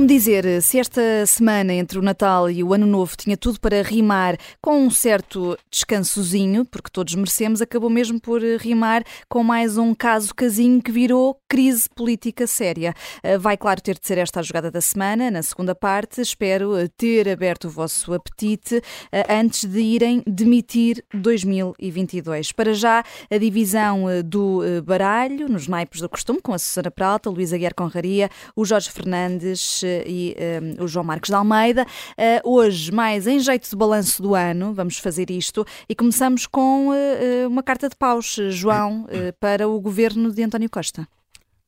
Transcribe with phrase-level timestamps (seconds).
[0.00, 3.82] como dizer, se esta semana entre o Natal e o Ano Novo tinha tudo para
[3.82, 9.94] rimar com um certo descansozinho, porque todos merecemos, acabou mesmo por rimar com mais um
[9.94, 12.94] caso casinho que virou crise política séria.
[13.22, 16.22] Eh, vai, claro, ter de ser esta a jogada da semana, na segunda parte.
[16.22, 18.80] Espero eh, ter aberto o vosso apetite
[19.12, 22.52] eh, antes de irem demitir 2022.
[22.52, 27.58] Para já, a divisão do baralho, nos naipes do costume, com a Susana Pralta, Luísa
[27.58, 30.36] Guerra Conraria, o Jorge Fernandes e
[30.78, 31.86] um, o João Marcos de Almeida.
[32.12, 36.88] Uh, hoje, mais em jeito de balanço do ano, vamos fazer isto e começamos com
[36.88, 41.06] uh, uma carta de paus, João, uh, para o governo de António Costa.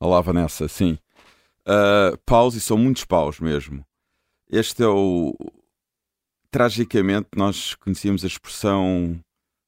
[0.01, 0.99] Olá, Vanessa, sim.
[2.27, 3.85] Paus e são muitos paus mesmo.
[4.51, 5.33] Este é o.
[6.51, 9.19] Tragicamente, nós conhecíamos a expressão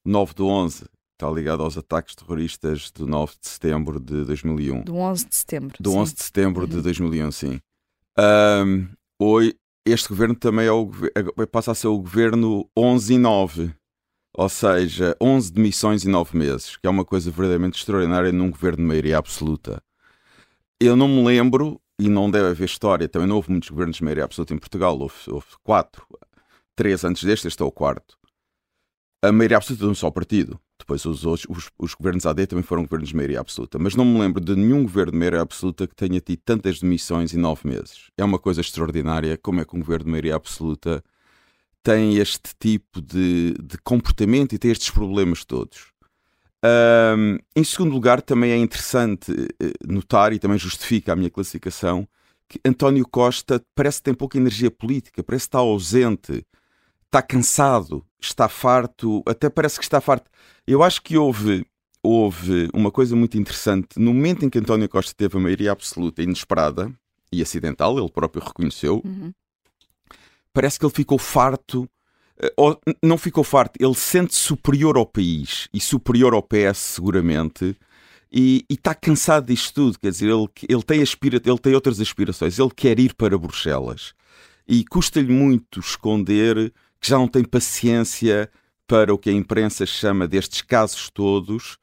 [0.05, 4.83] 9 do 11, está ligado aos ataques terroristas do 9 de setembro de 2001.
[4.83, 5.77] Do 11 de setembro.
[5.79, 5.97] Do sim.
[5.97, 7.31] 11 de setembro de 2001, uhum.
[7.31, 7.59] sim.
[8.17, 8.87] Um,
[9.19, 10.89] hoje, este governo também é o,
[11.51, 13.75] passa a ser o governo 11 e 9,
[14.37, 18.77] ou seja, 11 demissões em 9 meses, que é uma coisa verdadeiramente extraordinária num governo
[18.77, 19.83] de maioria absoluta.
[20.79, 24.03] Eu não me lembro, e não deve haver história, também não houve muitos governos de
[24.03, 26.05] maioria absoluta em Portugal, houve, houve quatro,
[26.75, 28.17] três antes deste, este é o quarto.
[29.23, 30.59] A maioria absoluta de um só partido.
[30.77, 33.79] Depois os, outros, os, os, governos AD também foram governos de maioria absoluta.
[33.79, 37.33] Mas não me lembro de nenhum governo de maioria absoluta que tenha tido tantas demissões
[37.33, 38.11] em nove meses.
[38.17, 41.03] É uma coisa extraordinária como é que um governo de maioria absoluta
[41.81, 45.93] tem este tipo de, de comportamento e tem estes problemas todos.
[46.65, 49.31] Um, em segundo lugar, também é interessante
[49.61, 52.07] eh, notar e também justifica a minha classificação
[52.49, 56.45] que António Costa parece que tem pouca energia política, parece que está ausente,
[57.05, 60.29] está cansado, está farto, até parece que está farto.
[60.65, 61.65] Eu acho que houve,
[62.03, 63.99] houve uma coisa muito interessante.
[63.99, 66.91] No momento em que António Costa teve a maioria absoluta, inesperada
[67.31, 69.33] e acidental, ele próprio reconheceu, uhum.
[70.53, 71.89] parece que ele ficou farto.
[72.37, 77.77] Eh, ou, não ficou farto, ele sente superior ao país e superior ao PS, seguramente,
[78.31, 79.99] e, está cansado disto tudo.
[79.99, 84.13] Quer dizer, ele, ele, tem aspira, ele tem outras aspirações, ele quer ir para Bruxelas
[84.67, 86.73] e custa-lhe muito esconder
[87.05, 88.49] que já não tem paciência
[88.87, 91.77] para o que a imprensa chama destes casos todos.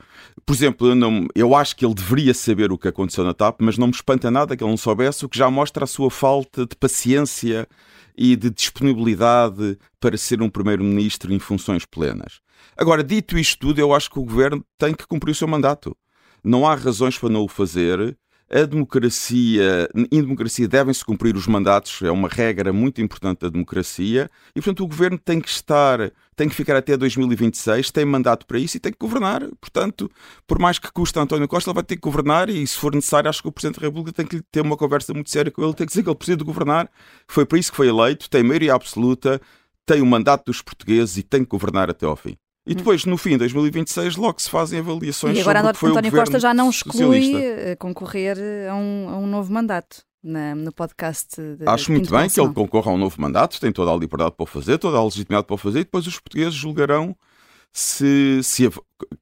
[0.44, 3.60] Por exemplo, eu, não, eu acho que ele deveria saber o que aconteceu na TAP,
[3.60, 6.10] mas não me espanta nada que ele não soubesse, o que já mostra a sua
[6.10, 7.68] falta de paciência
[8.18, 12.40] e de disponibilidade para ser um primeiro-ministro em funções plenas.
[12.76, 15.96] Agora, dito isto tudo, eu acho que o governo tem que cumprir o seu mandato.
[16.42, 18.18] Não há razões para não o fazer
[18.52, 24.30] a democracia, em democracia devem-se cumprir os mandatos, é uma regra muito importante da democracia,
[24.54, 28.58] e portanto o governo tem que estar, tem que ficar até 2026, tem mandato para
[28.58, 29.48] isso e tem que governar.
[29.58, 30.10] Portanto,
[30.46, 33.30] por mais que custe António Costa, ele vai ter que governar e, se for necessário,
[33.30, 35.72] acho que o Presidente da República tem que ter uma conversa muito séria com ele,
[35.72, 36.90] tem que dizer que ele precisa de governar,
[37.26, 39.40] foi para isso que foi eleito, tem maioria absoluta,
[39.86, 42.36] tem o mandato dos portugueses e tem que governar até ao fim.
[42.64, 46.16] E depois, no fim de 2026, logo se fazem avaliações e agora sobre António o
[46.16, 47.38] Costa já não exclui socialista.
[47.38, 48.38] Eh, concorrer
[48.70, 50.04] a um, a um novo mandato.
[50.22, 53.72] Na, no podcast de Acho muito bem que ele concorra a um novo mandato, tem
[53.72, 56.20] toda a liberdade para o fazer, toda a legitimidade para o fazer, e depois os
[56.20, 57.16] portugueses julgarão
[57.72, 58.70] se, se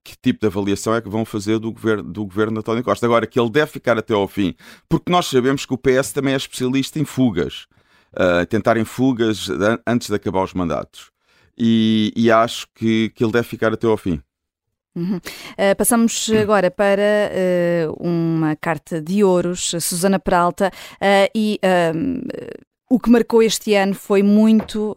[0.05, 3.07] que tipo de avaliação é que vão fazer do governo, do governo de António Costa.
[3.07, 4.55] Agora, que ele deve ficar até ao fim,
[4.91, 7.67] porque nós sabemos que o PS também é especialista em fugas,
[8.12, 9.49] uh, tentarem fugas
[9.87, 11.11] antes de acabar os mandatos
[11.60, 14.19] e, e acho que, que ele deve ficar até ao fim.
[14.97, 15.19] Uhum.
[15.19, 21.60] Uh, passamos agora para uh, uma carta de ouros, Susana Peralta, uh, e
[22.93, 24.97] o que marcou este ano foi muito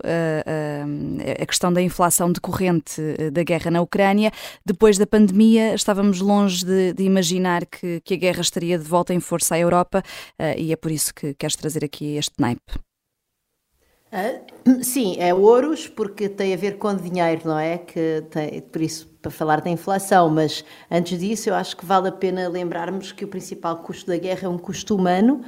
[1.40, 3.00] a questão da inflação decorrente
[3.31, 4.31] da guerra na Ucrânia.
[4.66, 9.13] Depois da pandemia, estávamos longe de, de imaginar que, que, a guerra estaria de volta
[9.13, 10.01] em força à Europa,
[10.57, 12.74] e é por isso que queres trazer aqui este naipe.
[14.13, 17.80] Uh, sim, é ouros porque tem a ver com dinheiro, não é?
[17.80, 22.10] Que tem, por isso, para falar da inflação, mas antes disso, eu acho que vale
[22.10, 25.42] a pena lembrarmos que o principal custo da guerra é um custo humano,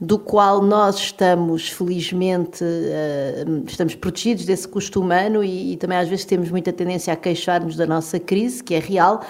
[0.00, 6.08] do qual nós estamos, felizmente, uh, estamos protegidos desse custo humano e, e também às
[6.08, 9.20] vezes temos muita tendência a queixar-nos da nossa crise, que é real,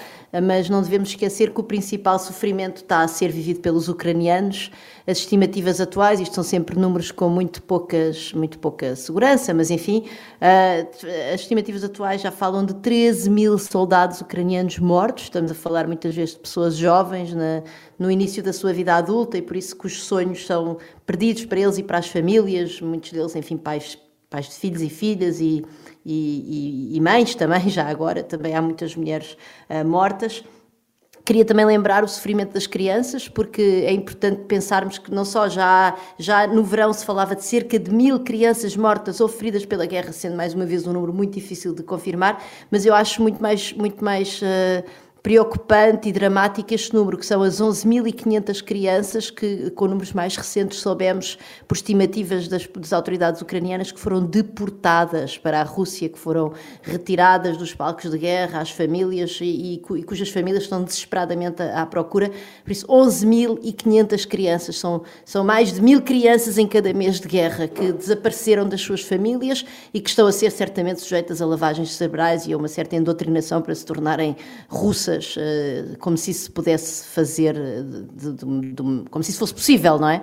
[0.43, 4.71] mas não devemos esquecer que o principal sofrimento está a ser vivido pelos ucranianos.
[5.05, 10.05] As estimativas atuais, isto são sempre números com muito, poucas, muito pouca segurança, mas enfim,
[10.41, 10.87] ah,
[11.35, 13.90] as estimativas atuais já falam de 13 mil soldados
[14.21, 15.25] ucranianos mortos.
[15.25, 17.63] Estamos a falar muitas vezes de pessoas jovens na,
[17.99, 21.61] no início da sua vida adulta e por isso que os sonhos são perdidos para
[21.61, 23.99] eles e para as famílias, muitos deles, enfim, pais,
[24.29, 25.65] pais de filhos e filhas e
[26.05, 29.37] e, e, e, mães também, já agora, também há muitas mulheres
[29.69, 30.43] uh, mortas.
[31.25, 35.97] Queria também lembrar o sofrimento das crianças, porque é importante pensarmos que não só já,
[36.19, 40.13] já no verão se falava de cerca de mil crianças mortas ou feridas pela guerra,
[40.13, 43.73] sendo mais uma vez um número muito difícil de confirmar, mas eu acho muito mais,
[43.73, 44.85] muito mais uh,
[45.23, 50.79] preocupante e dramático este número, que são as 11.500 crianças que, com números mais recentes,
[50.79, 51.39] soubemos
[51.69, 56.53] por estimativas das, das, autoridades ucranianas que foram deportadas para a Rússia, que foram
[56.83, 61.87] retiradas dos palcos de guerra, às famílias e, e, cujas famílias estão desesperadamente à, à
[61.87, 62.31] procura.
[62.65, 67.69] Por isso, 11.500 crianças, são, são mais de mil crianças em cada mês de guerra
[67.69, 72.47] que desapareceram das suas famílias e que estão a ser certamente sujeitas a lavagens cerebrais
[72.47, 74.35] e a uma certa endoctrinação para se tornarem
[74.69, 79.55] russas eh, como se isso pudesse fazer, eh, de, de, de, como se isso fosse
[79.55, 80.23] possível, não é?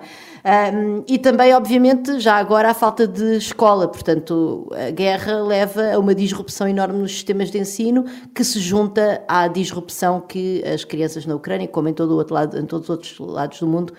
[1.06, 6.14] E também, obviamente, já agora a falta de escola, portanto, a guerra leva a uma
[6.14, 8.04] disrupção enorme nos sistemas de ensino
[8.34, 12.34] que se junta à disrupção que as crianças na Ucrânia, como em todo o outro
[12.34, 13.92] lado, em todos os outros lados do mundo,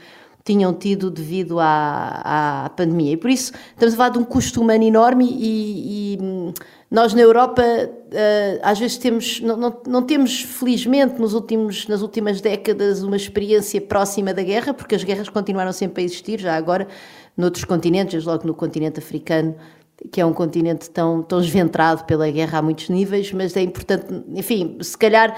[0.44, 3.14] tinham tido devido à, à pandemia.
[3.14, 6.54] E por isso estamos a falar de um custo humano enorme e, e
[6.90, 12.02] nós na Europa uh, às vezes temos, não, não, não, temos felizmente nos últimos, nas
[12.02, 16.56] últimas décadas uma experiência próxima da guerra, porque as guerras continuaram sempre a existir, já
[16.56, 16.88] agora
[17.38, 19.56] noutros continentes, logo no continente africano,
[20.12, 24.06] que é um continente tão, tão esventrado pela guerra a muitos níveis, mas é importante,
[24.34, 25.38] enfim, se calhar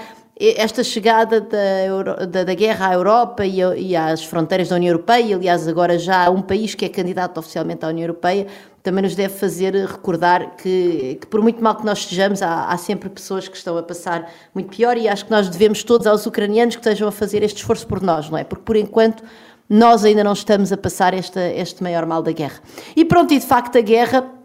[0.56, 4.90] esta chegada da, Euro, da, da, guerra à Europa e, e, às fronteiras da União
[4.90, 8.48] Europeia, aliás, agora já há um país que é candidato oficialmente à União Europeia,
[8.82, 12.76] também nos deve fazer recordar que, que por muito mal que nós estejamos, há, há,
[12.76, 16.26] sempre pessoas que estão a passar muito pior e acho que nós devemos todos aos
[16.26, 18.42] ucranianos que estejam a fazer este esforço por nós, não é?
[18.42, 19.22] Porque por enquanto
[19.70, 22.60] nós ainda não estamos a passar esta, este maior mal da guerra.
[22.96, 24.41] E pronto, e de facto a guerra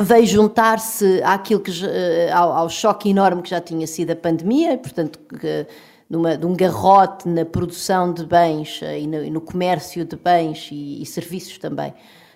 [0.00, 4.78] veio juntar-se àquilo que, eh, ao, ao, choque enorme que já tinha sido a pandemia,
[4.78, 5.66] portanto, que,
[6.08, 10.16] numa, de um garrote na produção de bens eh, e no, e no comércio de
[10.16, 11.92] bens e, e serviços também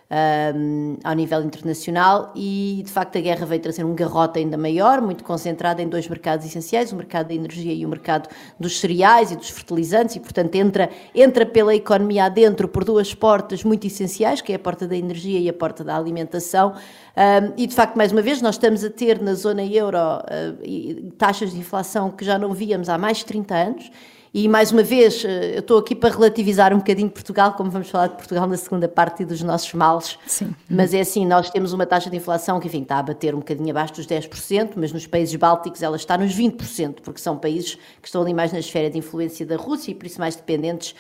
[0.09, 5.01] um, ao nível internacional e de facto a guerra veio trazer um garrote ainda maior,
[5.01, 9.33] muito concentrado em dois mercados essenciais, o mercado da energia e o mercado dos cereais
[9.33, 14.41] e dos fertilizantes e portanto entra, entra pela economia adentro por duas portas muito essenciais,
[14.41, 16.75] que é a porta da energia e a porta da alimentação.
[17.17, 21.11] Um, e de facto mais uma vez nós estamos a ter na zona euro uh,
[21.13, 23.91] taxas de inflação que já não víamos há mais de 30 anos
[24.39, 27.89] e mais uma vez, eh, eu estou aqui para relativizar um bocadinho Portugal, como vamos
[27.89, 30.19] falar de Portugal na segunda parte dos nossos males.
[30.27, 30.55] Sim.
[30.69, 33.39] Mas é assim, nós temos uma taxa de inflação que, enfim, está a bater um
[33.39, 37.77] bocadinho abaixo dos 10%, mas nos países bálticos ela está nos 20%, porque são países
[38.03, 40.95] que estão ali mais na esfera de influência da Rússia e por isso mais dependentes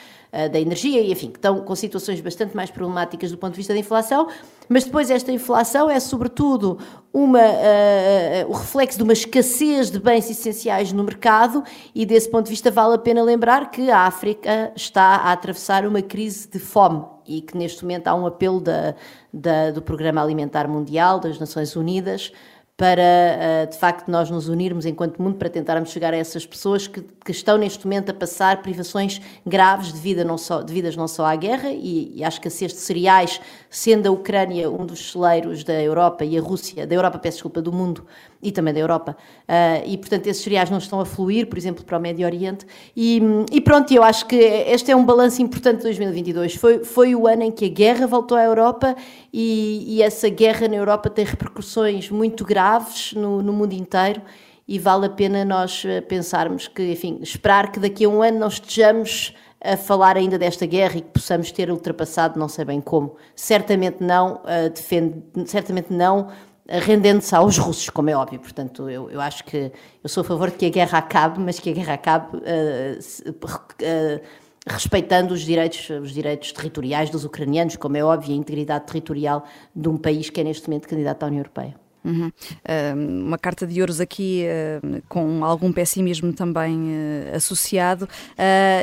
[0.48, 3.72] da energia e, enfim, que estão com situações bastante mais problemáticas do ponto de vista
[3.72, 4.28] da inflação.
[4.68, 6.78] Mas depois esta inflação é sobretudo
[7.12, 11.62] uma, uh, o reflexo de uma escassez de bens essenciais no mercado
[11.94, 15.86] e desse ponto de vista vale a pena lembrar que a África está a atravessar
[15.86, 18.94] uma crise de fome e que neste momento há um apelo da,
[19.32, 22.32] da, do Programa Alimentar Mundial das Nações Unidas
[22.76, 26.87] para, eh, de facto, nós nos unirmos enquanto mundo para tentarmos chegar a essas pessoas
[26.87, 31.25] que, que estão neste momento a passar privações graves devido, não só, devidas não só
[31.25, 33.40] à guerra e, e à escassez de cereais,
[33.70, 37.62] sendo a Ucrânia um dos celeiros da Europa e a Rússia, da Europa, peço desculpa,
[37.62, 38.05] do mundo
[38.42, 39.16] e também da Europa.
[39.42, 42.66] Uh, e, portanto, esses cereais não estão a fluir, por exemplo, para o Médio Oriente.
[42.96, 46.55] E, e pronto, eu acho que este é um balanço importante de 2022.
[46.56, 48.94] Foi, foi o ano em que a guerra voltou à Europa
[49.32, 54.22] e, e essa guerra na Europa tem repercussões muito graves no, no mundo inteiro
[54.69, 58.40] e vale a pena nós eh, pensarmos que, enfim, esperar que daqui a um ano
[58.40, 62.81] não estejamos a falar ainda desta guerra e que possamos ter ultrapassado, não sei bem
[62.81, 63.16] como.
[63.34, 66.28] Certamente não, uh, defende, certamente não
[66.69, 68.41] rendendo-se aos russos, como é óbvio.
[68.41, 69.70] Portanto, eu, eu acho que
[70.03, 72.41] eu sou a favor de que a guerra acabe, mas que a guerra acabe uh,
[72.41, 74.20] uh,
[74.67, 79.44] respeitando os direitos, os direitos territoriais dos ucranianos, como é óbvio, a integridade territorial
[79.75, 81.85] de um país que é neste momento candidato à União Europeia.
[82.06, 82.29] Uhum.
[82.29, 88.08] Uh, uma carta de ouros aqui uh, com algum pessimismo também uh, associado.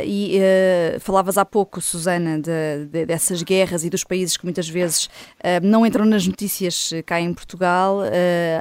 [0.05, 0.39] e
[0.99, 5.09] falavas há pouco, Susana, de, de, dessas guerras e dos países que muitas vezes
[5.61, 7.99] não entram nas notícias cá em Portugal.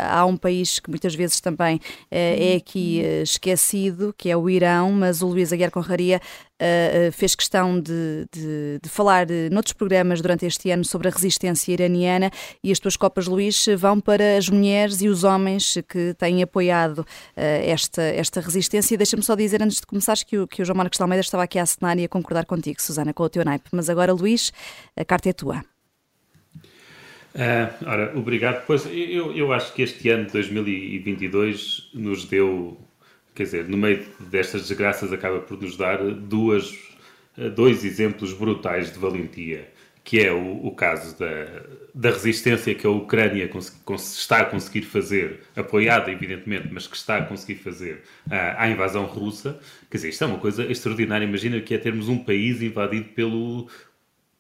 [0.09, 5.23] há um país que muitas vezes também é aqui esquecido, que é o Irão, mas
[5.23, 6.21] o Luís Aguiar Conraria
[6.63, 11.73] uh, fez questão de, de, de, falar noutros programas durante este ano sobre a resistência
[11.73, 12.31] iraniana
[12.63, 17.01] e as tuas Copas Luís vão para as mulheres e os homens que têm apoiado
[17.01, 18.97] uh, esta, esta resistência.
[18.97, 21.43] Deixa-me só dizer antes de começares que o, que o João Marcos de Almeida estava
[21.43, 23.69] aqui a assinar e a concordar contigo, Susana, com o teu naipe.
[23.73, 24.53] Mas agora, Luís,
[24.97, 25.65] a carta é tua.
[27.35, 28.65] Uh, ora, obrigado.
[28.67, 32.77] Pois eu, eu acho que este ano de 2022 nos deu
[33.35, 36.77] quer dizer, no meio destas desgraças acaba por nos dar duas,
[37.55, 39.69] dois exemplos brutais de valentia
[40.05, 41.63] que é o, o caso da,
[41.95, 43.49] da, resistência que a Ucrânia
[43.97, 49.05] está a conseguir fazer, apoiada evidentemente, mas que está a conseguir fazer à, à invasão
[49.05, 49.61] russa.
[49.91, 51.25] Quer dizer, isto é uma coisa extraordinária.
[51.25, 53.69] Imagina que é termos um país invadido pelo,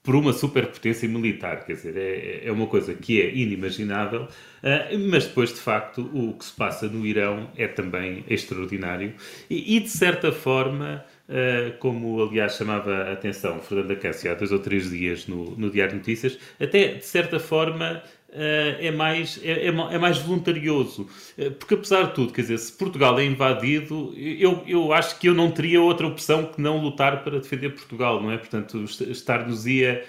[0.03, 5.27] por uma superpotência militar, quer dizer, é, é uma coisa que é inimaginável, uh, mas
[5.27, 9.15] depois, de facto, o que se passa no Irão é também extraordinário.
[9.49, 14.51] E, e de certa forma, uh, como aliás chamava a atenção Fernanda Cássio há dois
[14.51, 18.03] ou três dias no, no Diário de Notícias, até de certa forma
[18.35, 21.09] é, mais, é, é, é, mais voluntarioso.
[21.37, 25.29] Uh, porque, apesar de tudo, quer dizer, se Portugal é invadido, eu, eu acho que
[25.29, 28.39] eu não teria outra opção que não lutar para defender Portugal, não é?
[28.39, 30.05] Portanto, estar-nos ia,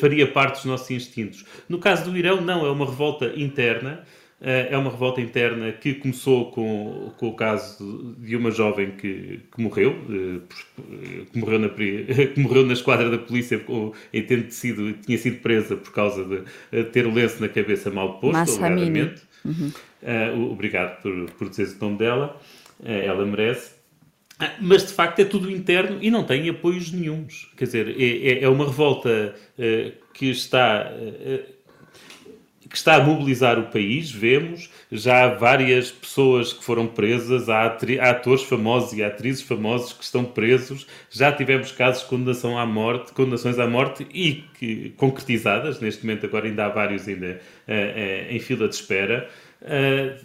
[0.00, 1.44] faria parte dos nossos instintos.
[1.68, 4.04] No caso do Irão, não, é uma revolta interna.
[4.40, 9.40] Eh, é uma revolta interna que começou com, com o caso de uma jovem que,
[9.52, 13.60] que morreu, eh, que morreu, na, que morreu na esquadra da polícia
[14.12, 17.90] em tendo sido, tinha sido presa por causa de eh, ter o lenço na cabeça
[17.90, 19.22] mal posto, alegadamente.
[19.44, 19.72] Uhum.
[20.02, 22.40] Uh, obrigado por, por dizer o nome dela,
[22.80, 23.72] uh, ela merece.
[24.40, 27.50] Uh, mas de facto é tudo interno e não tem apoios nenhums.
[27.56, 29.34] Quer dizer, é, é, é uma revolta
[30.14, 30.92] que está
[32.68, 37.62] que está a mobilizar o país, vemos, já há várias pessoas que foram presas, há,
[37.64, 42.66] há atores famosos e atrizes famosos que estão presos, já tivemos casos de condenação à
[42.66, 47.72] morte, condenações à morte e que, concretizadas, neste momento agora ainda há vários ainda uh,
[47.72, 49.28] uh, em fila de espera,
[49.62, 50.24] uh,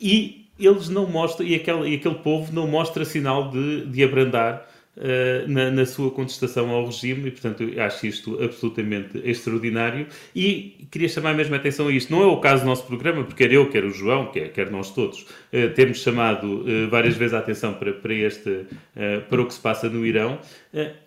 [0.00, 4.68] e eles não mostram, e aquele, e aquele povo não mostra sinal de, de abrandar
[5.00, 11.08] eh, na, na, sua contestação ao regime e, portanto, acho isto absolutamente extraordinário e queria
[11.08, 12.10] chamar mesmo a atenção a isto.
[12.10, 14.72] Não é o caso do nosso programa, porque quer eu, quer o João, quer, quer
[14.72, 18.66] nós todos, uh, temos chamado uh, várias vezes a atenção para, para, este,
[19.28, 20.40] para o que se passa no Irão,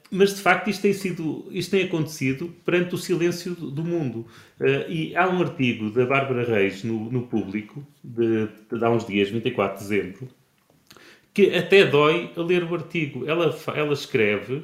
[0.10, 4.25] mas de facto isto tem, sido, isto tem acontecido perante o silêncio do mundo.
[4.88, 9.29] e há um artigo da Bárbara Reis no, no Público, de, de há uns dias,
[9.29, 10.29] 24 de dezembro,
[11.34, 13.28] que até dói a ler o artigo.
[13.28, 14.64] Ela, ela escreve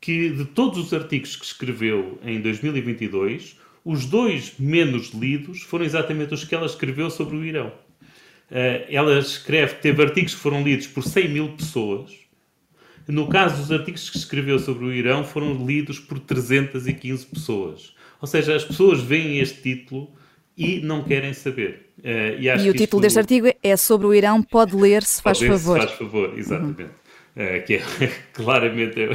[0.00, 6.34] que de todos os artigos que escreveu em 2022, os dois menos lidos foram exatamente
[6.34, 7.72] os que ela escreveu sobre o Irão.
[8.50, 12.12] Uh, ela escreve que teve artigos que foram lidos por 100 mil pessoas.
[13.06, 17.94] No caso dos artigos que escreveu sobre o Irão, foram lidos por 315 pessoas.
[18.20, 20.10] Ou seja, as pessoas veem este título
[20.56, 21.83] e não querem saber.
[22.04, 25.40] Uh, e, e o título deste artigo é sobre o Irão, pode ler se faz
[25.40, 25.80] ler favor.
[25.80, 26.82] Se faz favor, exatamente.
[26.82, 26.88] Uhum.
[27.34, 27.82] Uh, que é,
[28.32, 29.06] claramente é,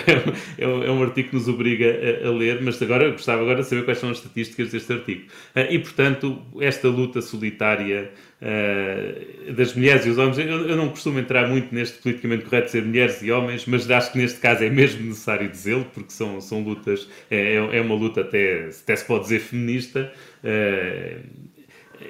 [0.58, 3.62] é, é, um artigo que nos obriga a, a, ler, mas agora eu gostava agora
[3.62, 5.22] de saber quais são as estatísticas deste artigo.
[5.56, 10.90] Uh, e, portanto, esta luta solitária uh, das mulheres e os homens, eu, eu, não
[10.90, 14.66] costumo entrar muito neste politicamente correto ser mulheres e homens, mas acho que neste caso
[14.66, 19.06] é mesmo necessário dizê-lo, porque são, são lutas, é, é uma luta até, até se
[19.06, 20.12] pode dizer feminista,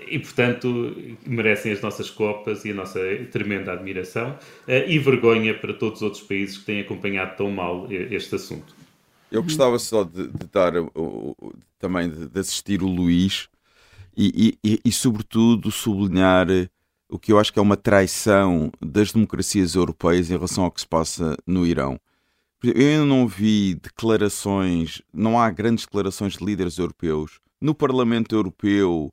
[0.08, 3.00] e, portanto, merecem as nossas copas e a nossa
[3.31, 4.31] tremenda admiração
[4.67, 8.75] uh, e vergonha para todos os outros países que têm acompanhado tão mal este assunto.
[9.31, 10.74] Eu gostava só de, de dar
[11.77, 13.48] também de, assistir o Luís
[14.17, 16.48] e, e, e, sobretudo, sublinhar
[17.08, 20.81] o que eu acho que é uma traição das democracias europeias em relação ao que
[20.81, 22.00] se passa no Irão.
[22.62, 27.39] Eu não vi declarações, não há grandes declarações de líderes europeus.
[27.62, 29.12] No Parlamento Europeu,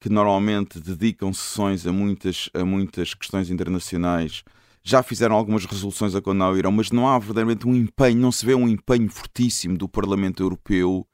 [0.00, 4.44] que normalmente dedicam sessões a muitas, a muitas questões internacionais,
[4.82, 8.30] já fizeram algumas resoluções a condenar o Irão, mas não há verdadeiramente um empenho, não
[8.30, 11.06] se vê um empenho fortíssimo do Parlamento Europeu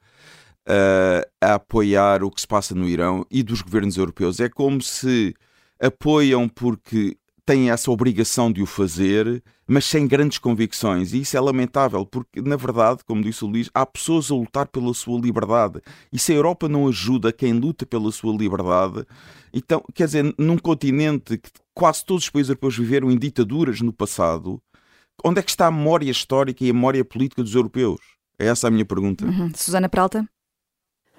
[0.67, 4.39] uh, a apoiar o que se passa no Irão e dos governos europeus.
[4.39, 5.33] É como se
[5.79, 11.13] apoiam porque têm essa obrigação de o fazer, mas sem grandes convicções.
[11.13, 14.67] E isso é lamentável, porque, na verdade, como disse o Luís, há pessoas a lutar
[14.67, 15.81] pela sua liberdade.
[16.11, 19.05] E se a Europa não ajuda quem luta pela sua liberdade,
[19.53, 23.93] então, quer dizer, num continente que quase todos os países europeus viveram em ditaduras no
[23.93, 24.61] passado,
[25.23, 27.99] onde é que está a memória histórica e a memória política dos europeus?
[28.39, 29.25] É essa a minha pergunta.
[29.25, 29.51] Uhum.
[29.55, 30.27] Susana Peralta?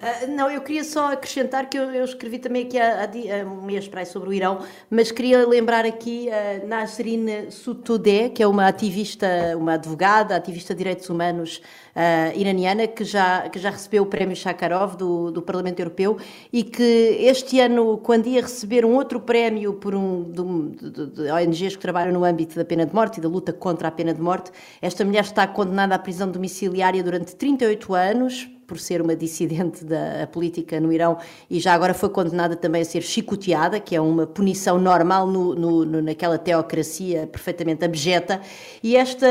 [0.05, 3.63] Uh, não, eu queria só acrescentar que eu, eu escrevi também aqui há, há, um
[3.63, 8.67] mês para sobre o Irão, mas queria lembrar aqui uh, Nasrin Sotoudeh, que é uma
[8.67, 11.59] ativista, uma advogada, ativista de direitos humanos
[11.95, 16.19] uh, iraniana, que já, que já recebeu o prémio Sakharov do, do Parlamento Europeu
[16.53, 16.83] e que
[17.21, 21.81] este ano, quando ia receber um outro prémio por um de, de, de ONGs que
[21.81, 24.51] trabalham no âmbito da pena de morte e da luta contra a pena de morte,
[24.83, 30.27] esta mulher está condenada à prisão domiciliária durante 38 anos por ser uma dissidente da
[30.31, 31.17] política no Irão
[31.49, 35.55] e já agora foi condenada também a ser chicoteada, que é uma punição normal no,
[35.55, 38.41] no, no, naquela teocracia perfeitamente abjeta.
[38.81, 39.27] E esta,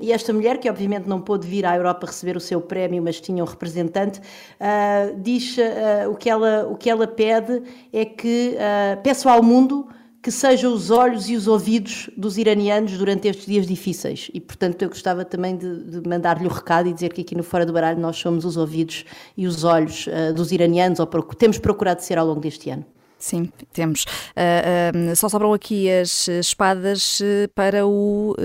[0.00, 3.20] e esta mulher, que obviamente não pôde vir à Europa receber o seu prémio, mas
[3.20, 7.62] tinha um representante, uh, diz uh, o, que ela, o que ela pede
[7.92, 9.86] é que uh, peço ao mundo
[10.24, 14.30] que sejam os olhos e os ouvidos dos iranianos durante estes dias difíceis.
[14.32, 17.42] E, portanto, eu gostava também de, de mandar-lhe o recado e dizer que aqui no
[17.42, 19.04] Fora do Baralho nós somos os ouvidos
[19.36, 22.86] e os olhos uh, dos iranianos, ou temos procurado ser ao longo deste ano.
[23.24, 24.04] Sim, temos.
[24.36, 28.36] Uh, uh, só sobram aqui as espadas uh, para o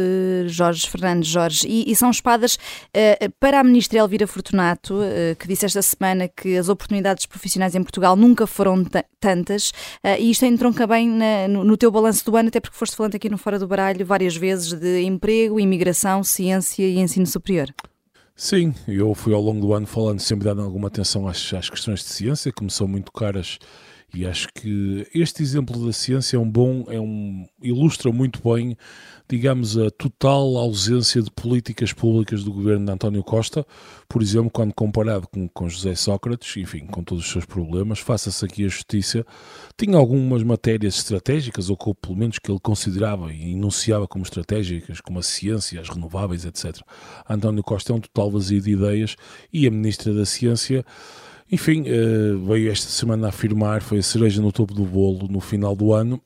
[0.47, 1.67] Jorge Fernandes Jorge.
[1.67, 2.57] E, e são espadas
[3.41, 4.99] para a ministra Elvira Fortunato,
[5.37, 8.85] que disse esta semana que as oportunidades profissionais em Portugal nunca foram
[9.19, 9.73] tantas.
[10.17, 13.15] e isto entronca bem na, no, no, teu balanço do ano, até porque foste falando
[13.15, 17.73] aqui no Fora do Baralho várias vezes de emprego, imigração, ciência e ensino superior.
[18.35, 21.99] Sim, eu fui ao longo do ano falando, sempre dando alguma atenção às, às questões
[21.99, 23.59] de ciência, que me são muito caras
[24.13, 28.75] e acho que este exemplo da ciência é um bom, é um, ilustra muito bem,
[29.29, 33.65] digamos, a total ausência de políticas públicas do governo de António Costa,
[34.07, 38.43] por exemplo, quando comparado com, com José Sócrates, enfim, com todos os seus problemas, faça-se
[38.43, 39.23] aqui a justiça,
[39.77, 44.99] tinha algumas matérias estratégicas, ou que, pelo menos que ele considerava e enunciava como estratégicas,
[45.01, 46.81] como a ciência, as renováveis, etc.
[47.29, 49.15] António Costa é um total vazio de ideias
[49.53, 50.83] e a Ministra da Ciência
[51.51, 55.75] enfim, uh, veio esta semana afirmar, foi a cereja no topo do bolo no final
[55.75, 56.21] do ano,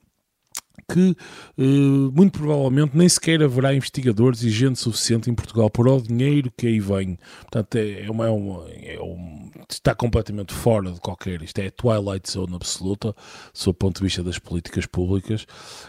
[0.91, 1.15] que
[1.57, 6.51] uh, muito provavelmente nem sequer haverá investigadores e gente suficiente em Portugal para o dinheiro
[6.57, 7.17] que aí vem.
[7.41, 11.41] Portanto, é, é uma, é uma, é um, está completamente fora de qualquer.
[11.41, 13.15] Isto é Twilight Zone absoluta,
[13.53, 15.45] sob o ponto de vista das políticas públicas.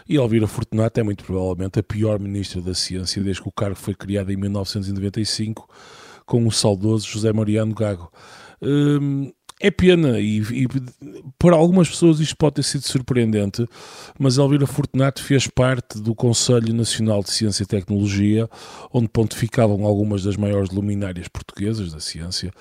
[0.07, 3.75] E Elvira Fortunato é muito provavelmente a pior ministra da Ciência desde que o cargo
[3.75, 5.67] foi criado em 1995
[6.25, 8.11] com o saudoso José Mariano Gago.
[8.61, 10.67] Hum, é pena e, e,
[11.39, 13.65] para algumas pessoas isto pode ter sido surpreendente,
[14.19, 18.49] mas Elvira Fortunato fez parte do Conselho Nacional de Ciência e Tecnologia,
[18.91, 22.51] onde pontificavam algumas das maiores luminárias portuguesas da ciência,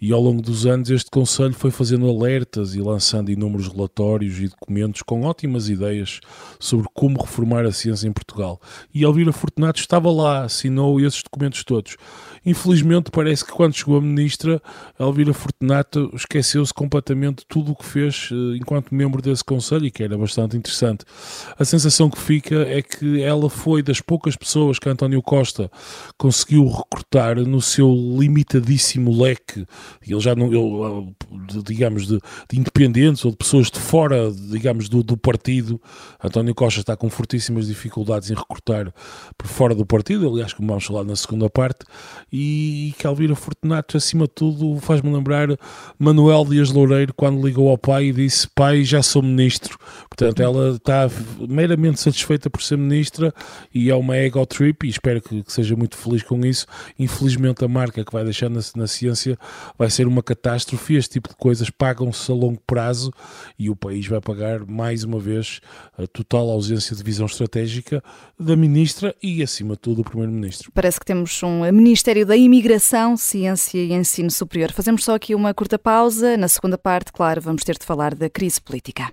[0.00, 4.46] e ao longo dos anos este Conselho foi fazendo alertas e lançando inúmeros relatórios e
[4.46, 6.20] documentos com ótimas ideias
[6.60, 8.60] sobre como reformar a ciência em Portugal.
[8.94, 11.96] E Elvira Fortunato estava lá, assinou esses documentos todos.
[12.44, 14.60] Infelizmente, parece que quando chegou a ministra,
[15.00, 19.90] Elvira Fortunato esqueceu-se completamente de tudo o que fez eh, enquanto membro desse conselho e
[19.90, 21.04] que era bastante interessante.
[21.58, 25.70] A sensação que fica é que ela foi das poucas pessoas que António Costa
[26.18, 29.66] conseguiu recrutar no seu limitadíssimo leque.
[30.06, 31.14] Ele já não, ele,
[31.56, 32.18] eh, digamos, de,
[32.50, 35.80] de independentes ou de pessoas de fora, digamos, do, do partido.
[36.22, 38.92] António Costa está com fortíssimas dificuldades em recrutar
[39.38, 41.86] por fora do partido, aliás, como vamos falar na segunda parte
[42.36, 45.56] e, Calvira Fortunato, acima de tudo, faz-me lembrar
[45.96, 49.78] Manuel Dias Loureiro quando ligou ao pai e disse: Pai, já sou ministro.
[50.08, 51.08] Portanto, ela está
[51.48, 53.32] meramente satisfeita por ser ministra
[53.72, 56.66] e é uma ego trip e espero que, que seja muito feliz com isso.
[56.98, 59.38] Infelizmente, a marca que vai deixar na, na ciência
[59.78, 60.96] vai ser uma catástrofe.
[60.96, 63.12] Este tipo de coisas pagam-se a longo prazo
[63.56, 65.60] e o país vai pagar mais uma vez
[65.96, 68.02] a total ausência de visão estratégica
[68.36, 70.72] da ministra e, acima de tudo, do primeiro-ministro.
[70.74, 74.72] Parece que temos um Ministério da Imigração, Ciência e Ensino Superior.
[74.72, 76.36] Fazemos só aqui uma curta pausa.
[76.36, 79.12] Na segunda parte, claro, vamos ter de falar da crise política.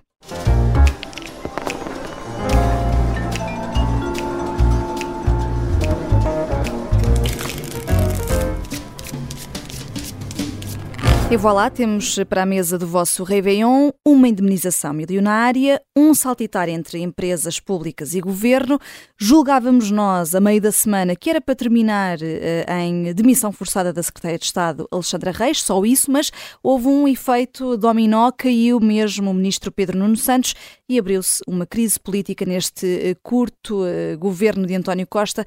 [11.32, 16.98] E voilà, temos para a mesa do vosso Réveillon uma indemnização milionária, um saltitar entre
[16.98, 18.78] empresas públicas e governo.
[19.16, 24.02] Julgávamos nós, a meio da semana, que era para terminar eh, em demissão forçada da
[24.02, 26.30] Secretária de Estado Alexandra Reis, só isso, mas
[26.62, 30.54] houve um efeito dominó, caiu mesmo o ministro Pedro Nuno Santos
[30.92, 35.44] e abriu-se uma crise política neste eh, curto eh, governo de António Costa,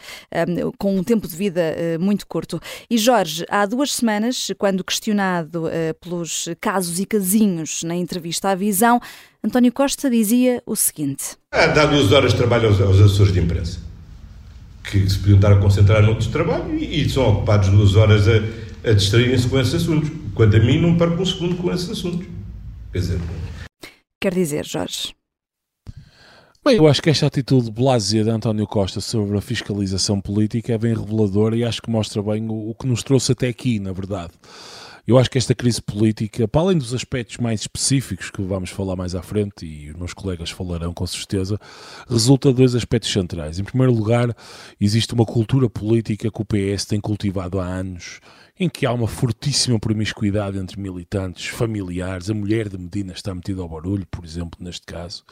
[0.79, 2.59] com um tempo de vida muito curto.
[2.89, 8.55] E Jorge, há duas semanas, quando questionado eh, pelos casos e casinhos na entrevista à
[8.55, 8.99] Visão,
[9.43, 13.39] António Costa dizia o seguinte: ah, Dá duas horas de trabalho aos, aos assessores de
[13.39, 13.79] imprensa,
[14.89, 18.89] que se podiam estar a concentrar noutros trabalho e, e são ocupados duas horas a,
[18.89, 20.11] a distraírem-se com esses assuntos.
[20.33, 22.27] Quanto a mim, não perco um segundo com esses assuntos.
[22.91, 23.19] Quer dizer.
[24.19, 25.13] Quer dizer, Jorge.
[26.67, 30.77] Bem, eu acho que esta atitude blasé de António Costa sobre a fiscalização política é
[30.79, 33.93] bem reveladora e acho que mostra bem o, o que nos trouxe até aqui, na
[33.93, 34.31] verdade.
[35.07, 38.95] Eu acho que esta crise política, para além dos aspectos mais específicos que vamos falar
[38.95, 41.59] mais à frente, e os meus colegas falarão com certeza,
[42.09, 43.59] resulta de dois aspectos centrais.
[43.59, 44.35] Em primeiro lugar,
[44.81, 48.19] existe uma cultura política que o PS tem cultivado há anos
[48.57, 52.29] em que há uma fortíssima promiscuidade entre militantes, familiares.
[52.29, 55.25] A mulher de Medina está metida ao barulho, por exemplo, neste caso.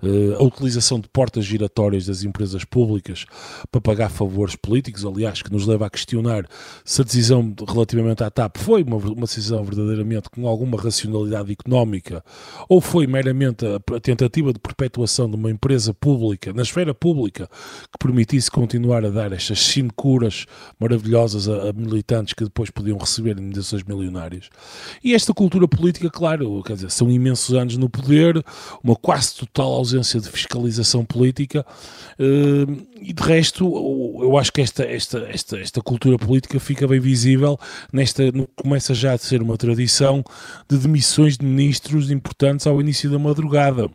[0.00, 3.26] Uh, a utilização de portas giratórias das empresas públicas
[3.72, 6.46] para pagar favores políticos, aliás, que nos leva a questionar
[6.84, 12.24] se a decisão relativamente à TAP foi uma, uma decisão verdadeiramente com alguma racionalidade económica
[12.68, 17.48] ou foi meramente a, tentativa de perpetuação de uma empresa pública, na esfera pública,
[17.92, 20.46] que permitisse continuar a dar estas sinecuras
[20.78, 24.48] maravilhosas a, a militantes que depois podiam receber indenizações milionárias.
[25.02, 28.42] E esta cultura política, claro, quer dizer, são imensos anos no poder,
[28.82, 31.66] uma quase total ausência de fiscalização política,
[32.18, 32.66] eh,
[33.00, 33.64] e de resto,
[34.20, 37.58] eu acho que esta, esta, esta, esta cultura política fica bem visível,
[37.92, 38.22] nesta,
[38.56, 40.22] começa já a ser uma tradição
[40.68, 43.90] de demissões de ministros importantes ao início da madrugada.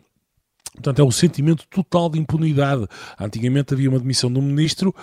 [0.73, 2.88] Portanto, é um sentimento total de impunidade.
[3.19, 4.93] Antigamente havia uma demissão de um ministro,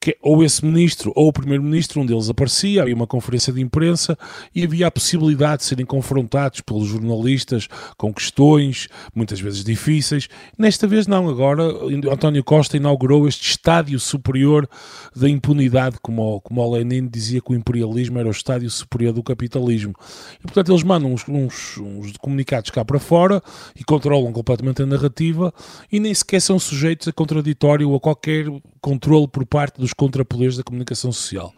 [0.00, 4.16] que ou esse ministro ou o primeiro-ministro, um deles aparecia, havia uma conferência de imprensa
[4.54, 10.28] e havia a possibilidade de serem confrontados pelos jornalistas com questões, muitas vezes difíceis.
[10.56, 11.64] Nesta vez não, agora
[12.12, 14.68] António Costa inaugurou este estádio superior
[15.14, 19.22] da impunidade, como, como o Lenin dizia que o imperialismo era o estádio superior do
[19.22, 19.94] capitalismo.
[20.38, 23.42] E, portanto, eles mandam uns, uns, uns comunicados cá para fora
[23.74, 25.52] e controlam completamente a narrativa
[25.90, 28.46] e nem sequer são sujeitos a contraditório ou a qualquer
[28.80, 31.54] controle por parte dos contrapoderes da comunicação social.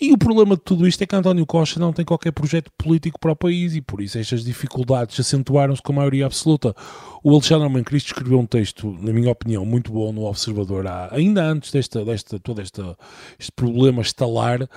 [0.00, 3.20] E o problema de tudo isto é que António Costa não tem qualquer projeto político
[3.20, 6.74] para o país e por isso estas dificuldades acentuaram-se com a maioria absoluta.
[7.22, 11.44] O Alexandre Alman Cristo escreveu um texto, na minha opinião, muito bom no Observador, ainda
[11.44, 12.96] antes desta, desta, todo esta,
[13.38, 14.68] este problema estalar,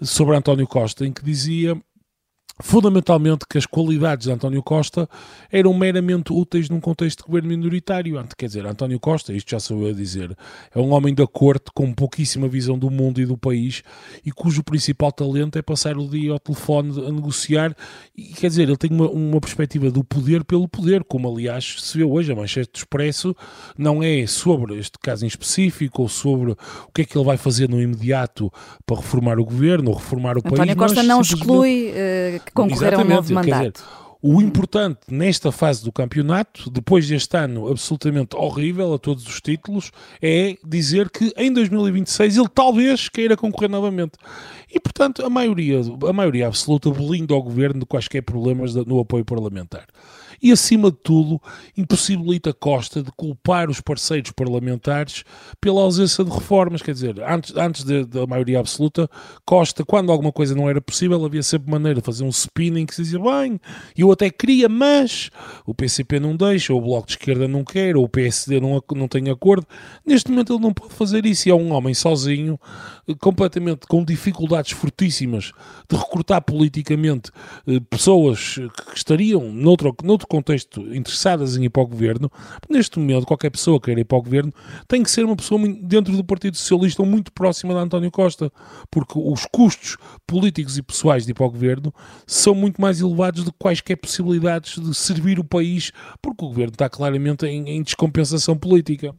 [0.00, 1.76] sobre António Costa, em que dizia
[2.62, 5.08] fundamentalmente que as qualidades de António Costa
[5.50, 8.22] eram meramente úteis num contexto de governo minoritário.
[8.38, 10.36] Quer dizer, António Costa, isto já sou eu a dizer,
[10.74, 13.82] é um homem da corte com pouquíssima visão do mundo e do país
[14.24, 17.76] e cujo principal talento é passar o dia ao telefone a negociar.
[18.16, 21.98] E, quer dizer, ele tem uma, uma perspectiva do poder pelo poder, como aliás se
[21.98, 22.32] vê hoje.
[22.32, 23.34] A Manchete Expresso
[23.76, 27.36] não é sobre este caso em específico ou sobre o que é que ele vai
[27.36, 28.52] fazer no imediato
[28.86, 30.70] para reformar o governo ou reformar o António país.
[30.70, 33.80] António Costa não exclui uh, concorrer a um novo mandato.
[33.80, 39.40] Dizer, o importante nesta fase do campeonato, depois deste ano absolutamente horrível a todos os
[39.40, 39.90] títulos,
[40.22, 44.12] é dizer que em 2026 ele talvez queira concorrer novamente.
[44.72, 49.24] E, portanto, a maioria, a maioria absoluta blinda ao governo de quaisquer problemas no apoio
[49.24, 49.86] parlamentar
[50.42, 51.40] e, acima de tudo,
[51.76, 55.24] impossibilita Costa de culpar os parceiros parlamentares
[55.60, 56.82] pela ausência de reformas.
[56.82, 59.08] Quer dizer, antes, antes da maioria absoluta,
[59.44, 62.94] Costa, quando alguma coisa não era possível, havia sempre maneira de fazer um spinning que
[62.94, 63.60] se dizia, bem,
[63.96, 65.30] eu até queria, mas
[65.64, 68.82] o PCP não deixa, ou o Bloco de Esquerda não quer, ou o PSD não,
[68.96, 69.66] não tem acordo.
[70.04, 72.58] Neste momento ele não pode fazer isso e é um homem sozinho,
[73.20, 75.52] completamente com dificuldades fortíssimas
[75.88, 77.30] de recrutar politicamente
[77.66, 82.32] eh, pessoas que estariam noutro, noutro contexto interessadas em ir para o governo,
[82.70, 84.50] neste momento qualquer pessoa que queira ir para o governo
[84.88, 88.50] tem que ser uma pessoa dentro do Partido Socialista muito próxima de António Costa,
[88.90, 91.92] porque os custos políticos e pessoais de ir para o governo
[92.26, 95.92] são muito mais elevados do que quaisquer possibilidades de servir o país,
[96.22, 99.14] porque o governo está claramente em, em descompensação política.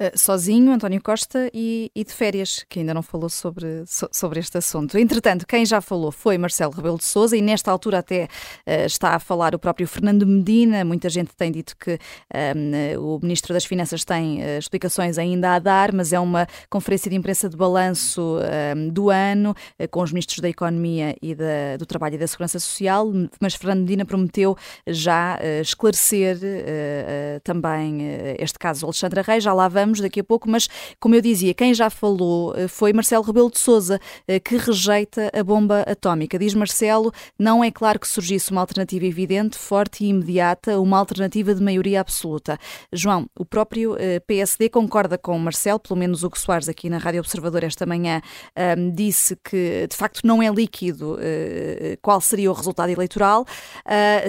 [0.00, 4.40] Eh, sozinho, António Costa, e, e, de férias, que ainda não falou sobre, so, sobre
[4.40, 4.96] este assunto.
[4.96, 9.10] Entretanto, quem já falou foi Marcelo Rebelo de Sousa e nesta altura até uh, está
[9.10, 10.86] a falar o próprio Fernando Medina.
[10.86, 11.96] Muita gente tem dito que um,
[12.32, 17.10] ehm, o Ministro das Finanças tem uh, explicações ainda a dar, mas é uma conferência
[17.10, 19.54] de imprensa de balanço um, ehm, do ano
[19.90, 23.80] com os Ministros da Economia e da, do Trabalho e da Segurança Social, mas Fernando
[23.80, 26.38] Medina prometeu já esclarecer
[27.44, 28.00] também
[28.38, 29.44] este caso Alexandra Reis.
[29.44, 30.68] Já lá vamos daqui a pouco, mas
[31.00, 33.98] como eu dizia, quem já falou eh, foi Marcelo Rebelo de Sousa,
[34.28, 36.38] eh, que rejeita a bomba atómica.
[36.38, 41.54] Diz Marcelo, não é claro que surgisse uma alternativa evidente, forte e imediata, uma alternativa
[41.54, 42.58] de maioria absoluta.
[42.92, 46.98] João, o próprio eh, PSD concorda com Marcelo, pelo menos o que Soares aqui na
[46.98, 48.20] Rádio Observador esta manhã
[48.78, 51.18] um, disse que de facto não é líquido
[52.02, 53.46] qual seria o resultado eleitoral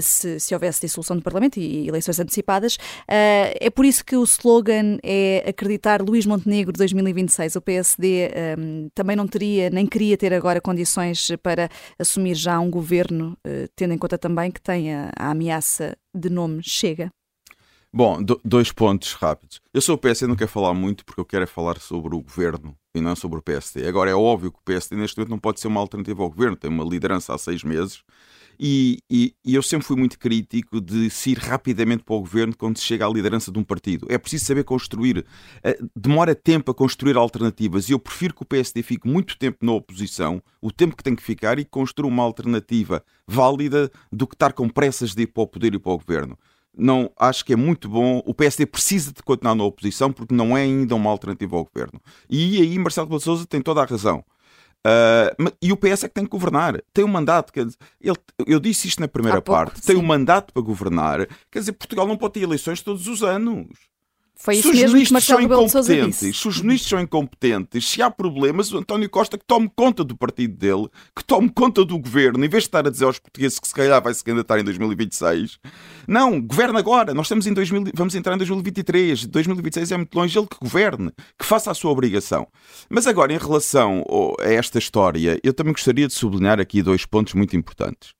[0.02, 2.78] se, se houvesse dissolução do Parlamento e eleições antecipadas.
[3.08, 9.16] É por isso que o slogan é acreditar Luís Montenegro 2026, o PSD um, também
[9.16, 13.98] não teria, nem queria ter agora condições para assumir já um governo, uh, tendo em
[13.98, 17.12] conta também que tem a, a ameaça de nome Chega?
[17.94, 19.60] Bom, do, dois pontos rápidos.
[19.74, 22.22] Eu sou o PSD, não quero falar muito porque eu quero é falar sobre o
[22.22, 23.86] governo e não sobre o PSD.
[23.86, 26.56] Agora, é óbvio que o PSD neste momento não pode ser uma alternativa ao governo,
[26.56, 28.02] tem uma liderança há seis meses
[28.64, 32.56] e, e, e, eu sempre fui muito crítico de se ir rapidamente para o governo
[32.56, 34.06] quando se chega à liderança de um partido.
[34.08, 35.26] É preciso saber construir.
[35.64, 39.66] Eh, demora tempo a construir alternativas e eu prefiro que o PSD fique muito tempo
[39.66, 44.36] na oposição, o tempo que tem que ficar, e construa uma alternativa válida do que
[44.36, 46.38] estar com pressas de ir para o poder e para o governo
[46.78, 48.22] não acho que é muito bom.
[48.26, 52.02] O PSD precisa de continuar na oposição porque não é ainda uma alternativa ao governo.
[52.30, 54.24] E aí Marcelo de Sousa tem toda a razão.
[54.86, 56.82] Uh, e o PS é que tem que governar.
[56.94, 57.54] Tem um mandato.
[57.54, 59.82] Quer dizer, ele, eu disse isto na primeira parte.
[59.82, 61.28] Tem um mandato para governar.
[61.52, 63.91] Quer dizer, Portugal não pode ter eleições todos os anos.
[64.42, 66.34] Foi isso se mesmo que Marcelo Rebelo de Sousa disse.
[66.34, 70.18] Se os ministros são incompetentes, se há problemas, o António Costa que tome conta do
[70.18, 73.60] partido dele, que tome conta do governo, em vez de estar a dizer aos portugueses
[73.60, 75.60] que se calhar vai se candidatar em 2026.
[76.08, 77.14] Não, governa agora.
[77.14, 79.28] Nós estamos em 2000, vamos entrar em 2023.
[79.28, 80.40] 2026 é muito longe.
[80.40, 82.48] Ele que governe, que faça a sua obrigação.
[82.90, 84.04] Mas agora, em relação
[84.40, 88.16] a esta história, eu também gostaria de sublinhar aqui dois pontos muito importantes.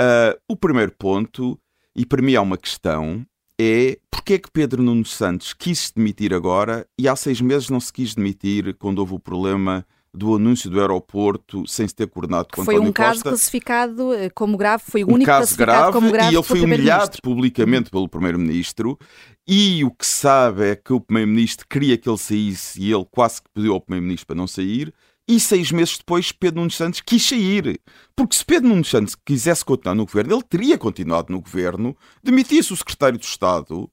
[0.00, 1.60] Uh, o primeiro ponto,
[1.94, 3.26] e para mim é uma questão,
[3.60, 7.78] é porque é que Pedro Nuno Santos quis demitir agora e há seis meses não
[7.78, 12.48] se quis demitir quando houve o problema do anúncio do aeroporto sem se ter coordenado
[12.52, 13.28] com foi António um caso Costa.
[13.28, 16.60] classificado eh, como grave, foi o um único caso grave, como grave e ele foi
[16.62, 18.98] humilhado publicamente pelo primeiro-ministro
[19.46, 23.06] e o que se sabe é que o primeiro-ministro queria que ele saísse e ele
[23.10, 24.92] quase que pediu ao primeiro-ministro para não sair
[25.30, 27.80] e seis meses depois, Pedro Nunes Santos quis sair.
[28.16, 32.72] Porque se Pedro Nunes Santos quisesse continuar no governo, ele teria continuado no governo, demitia-se
[32.72, 33.88] o secretário de Estado,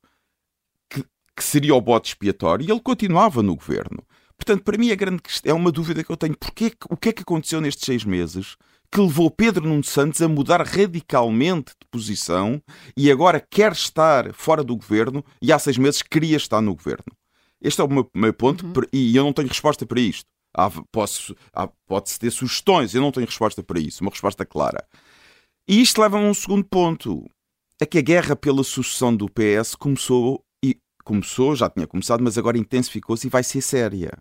[0.89, 1.04] que,
[1.36, 4.04] que, seria o bote expiatório, e ele continuava no governo.
[4.36, 6.36] Portanto, para mim, a grande questão, é uma dúvida que eu tenho.
[6.36, 8.56] Porquê, o que é que aconteceu nestes seis meses
[8.91, 12.60] que levou Pedro Nunes Santos a mudar radicalmente de posição
[12.95, 17.06] e agora quer estar fora do governo e há seis meses queria estar no governo?
[17.62, 18.73] Este é o meu, meu ponto uhum.
[18.91, 20.37] e eu não tenho resposta para isto.
[20.55, 24.86] Há, posso, há, pode-se ter sugestões, eu não tenho resposta para isso, uma resposta clara.
[25.67, 27.25] E isto leva a um segundo ponto.
[27.79, 32.38] É que a guerra pela sucessão do PS começou, e começou, já tinha começado, mas
[32.38, 34.17] agora intensificou-se e vai ser séria.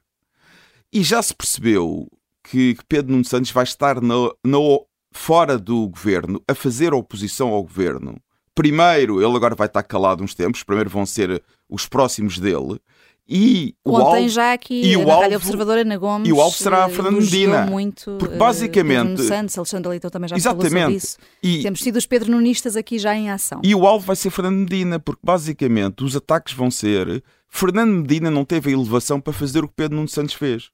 [0.93, 2.07] E já se percebeu
[2.45, 8.21] que, Pedro Nuno Santos vai estar no, fora do governo, a fazer oposição ao governo.
[8.55, 12.81] Primeiro, ele agora vai estar calado uns tempos, primeiro vão ser os próximos dele,
[13.29, 16.85] e o alvo, já aqui e o alvo, Observadora Ana Gomes e o alvo será
[16.85, 20.97] a Fernando Medina muito, porque basicamente uh, Santos, Alexandre Leitão também já exatamente, falou sobre
[20.97, 21.19] isso.
[21.43, 23.61] E, temos tido os Pedro Nunistas aqui já em ação.
[23.65, 28.31] E o alvo vai ser Fernando Medina porque basicamente os ataques vão ser Fernando Medina
[28.31, 30.71] não teve a elevação para fazer o que Pedro Nuno Santos fez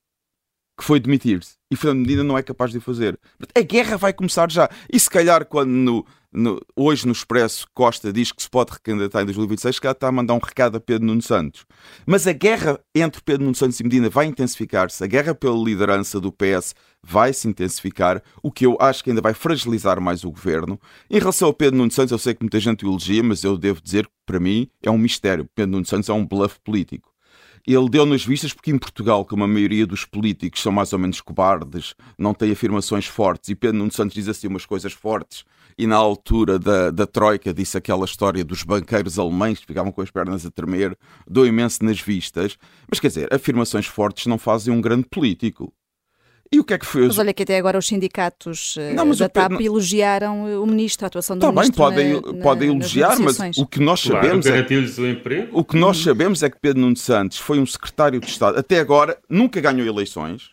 [0.79, 1.55] que foi demitir-se.
[1.71, 3.19] E Fernando Medina não é capaz de fazer.
[3.55, 4.69] A guerra vai começar já.
[4.93, 9.23] E se calhar quando no, no, hoje no Expresso Costa diz que se pode recandidatar
[9.23, 11.67] em 2026, que está a mandar um recado a Pedro Nuno Santos.
[12.07, 16.19] Mas a guerra entre Pedro Nuno Santos e Medina vai intensificar-se, a guerra pela liderança
[16.21, 20.31] do PS vai se intensificar, o que eu acho que ainda vai fragilizar mais o
[20.31, 20.81] governo.
[21.11, 23.59] Em relação ao Pedro Nuno Santos, eu sei que muita gente o elogia, mas eu
[23.59, 25.49] devo dizer que para mim é um mistério.
[25.55, 27.13] Pedro Nuno Santos é um bluff político
[27.67, 30.99] ele deu nas vistas porque em Portugal, como a maioria dos políticos são mais ou
[30.99, 35.45] menos cobardes, não tem afirmações fortes, e Pedro Nuno Santos diz assim umas coisas fortes,
[35.79, 40.01] e na altura da, da Troika disse aquela história dos banqueiros alemães que ficavam com
[40.01, 40.97] as pernas a tremer,
[41.29, 42.57] deu imenso nas vistas.
[42.89, 45.73] Mas quer dizer, afirmações fortes não fazem um grande político.
[46.53, 47.07] E o que é que fez?
[47.07, 51.07] Mas olha que até agora os sindicatos eh, não, da TAP elogiaram eh, o ministro,
[51.07, 51.91] a atuação do tá ministro.
[51.91, 55.59] Bem, podem, na, podem elogiar, mas o que nós sabemos claro, é, o, emprego.
[55.59, 58.79] o que nós sabemos é que Pedro Nuno Santos foi um secretário de Estado, até
[58.79, 60.51] agora nunca ganhou eleições,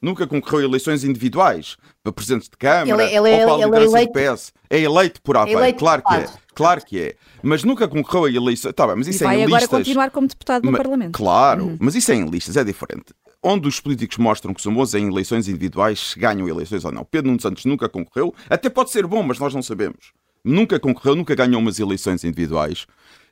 [0.00, 4.00] nunca concorreu a eleições individuais para presidente de Câmara ele, ele, ou para a liderança
[4.00, 4.52] ele é do PS.
[4.70, 6.28] É eleito por Aveiro, é claro que é.
[6.54, 7.14] Claro que é.
[7.42, 8.74] Mas nunca concorreu a eleições.
[8.74, 9.50] Tá bem, mas isso e é em listas.
[9.50, 11.16] vai agora continuar como deputado no mas, Parlamento.
[11.16, 11.76] Claro, uhum.
[11.80, 15.08] mas isso é em listas, é diferente onde os políticos mostram que são bons em
[15.08, 17.04] eleições individuais, se ganham eleições ou não.
[17.04, 20.12] Pedro Nuno Santos nunca concorreu, até pode ser bom, mas nós não sabemos.
[20.44, 22.86] Nunca concorreu, nunca ganhou umas eleições individuais.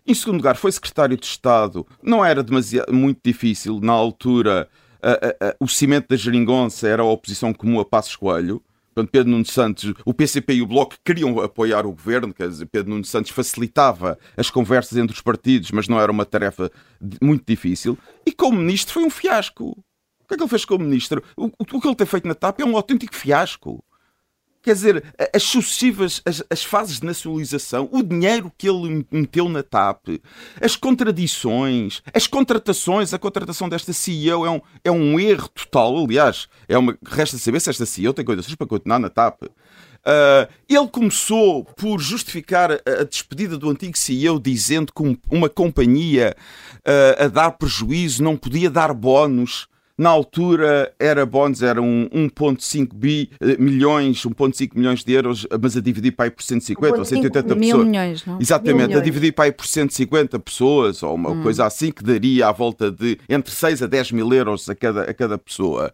[0.07, 4.69] Em segundo lugar, foi secretário de Estado, não era demasiado, muito difícil, na altura,
[5.03, 8.63] a, a, o cimento da geringonça era a oposição comum a Passos Coelho.
[8.95, 12.67] Portanto, Pedro Nuno Santos, o PCP e o Bloco queriam apoiar o governo, quer dizer,
[12.67, 16.69] Pedro Nuno Santos facilitava as conversas entre os partidos, mas não era uma tarefa
[17.23, 17.97] muito difícil.
[18.27, 19.71] E como ministro foi um fiasco.
[19.71, 21.23] O que é que ele fez como ministro?
[21.37, 23.85] O, o, que ele tem feito na TAP é um autêntico fiasco.
[24.69, 29.63] Quer dizer, as sucessivas as, as, fases de nacionalização, o dinheiro que ele meteu na
[29.63, 30.21] TAP,
[30.61, 36.05] as contradições, as contratações, a contratação desta CEO é um, é um erro total.
[36.05, 39.45] Aliás, é uma, resta saber se esta CEO tem coisas para continuar na TAP.
[39.45, 46.37] Uh, ele começou por justificar a, despedida do antigo CEO dizendo que um, uma companhia
[46.81, 49.67] uh, a dar prejuízo não podia dar bónus
[49.99, 55.77] na altura era bónus, era um 1.5 bi, eh, milhões, 1.5 milhões de euros, mas
[55.77, 57.87] a dividir para aí por 150 ou 180 mil pessoas.
[57.87, 58.41] milhões, não?
[58.41, 61.43] Exatamente, a dividir para aí por 150 pessoas ou uma hum.
[61.43, 65.03] coisa assim que daria à volta de entre 6 a 10 mil euros a cada,
[65.03, 65.93] a cada pessoa.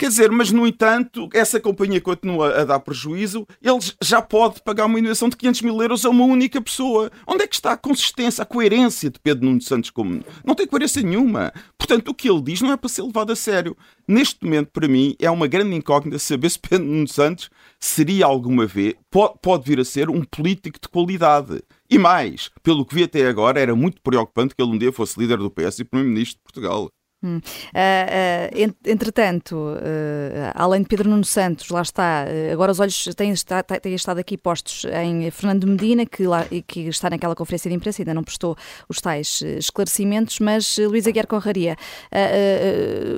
[0.00, 4.86] Quer dizer, mas no entanto, essa companhia continua a dar prejuízo, ele já pode pagar
[4.86, 7.12] uma indenização de 500 mil euros a uma única pessoa.
[7.26, 10.24] Onde é que está a consistência, a coerência de Pedro Nuno Santos como.
[10.42, 11.52] Não tem coerência nenhuma.
[11.76, 13.76] Portanto, o que ele diz não é para ser levado a sério.
[14.08, 18.64] Neste momento, para mim, é uma grande incógnita saber se Pedro Nuno Santos seria alguma
[18.64, 21.62] vez, pode, pode vir a ser um político de qualidade.
[21.90, 25.20] E mais, pelo que vi até agora, era muito preocupante que ele um dia fosse
[25.20, 26.90] líder do PS e primeiro-ministro de Portugal.
[27.22, 27.36] Hum.
[27.36, 33.30] Uh, uh, entretanto, uh, além de Pedro Nuno Santos, lá está, agora os olhos têm,
[33.32, 37.76] está, têm, estado aqui postos em Fernando Medina, que, lá, que está naquela conferência de
[37.76, 38.56] imprensa, ainda não prestou
[38.88, 41.76] os tais esclarecimentos, mas Luís Aguiar Conraria,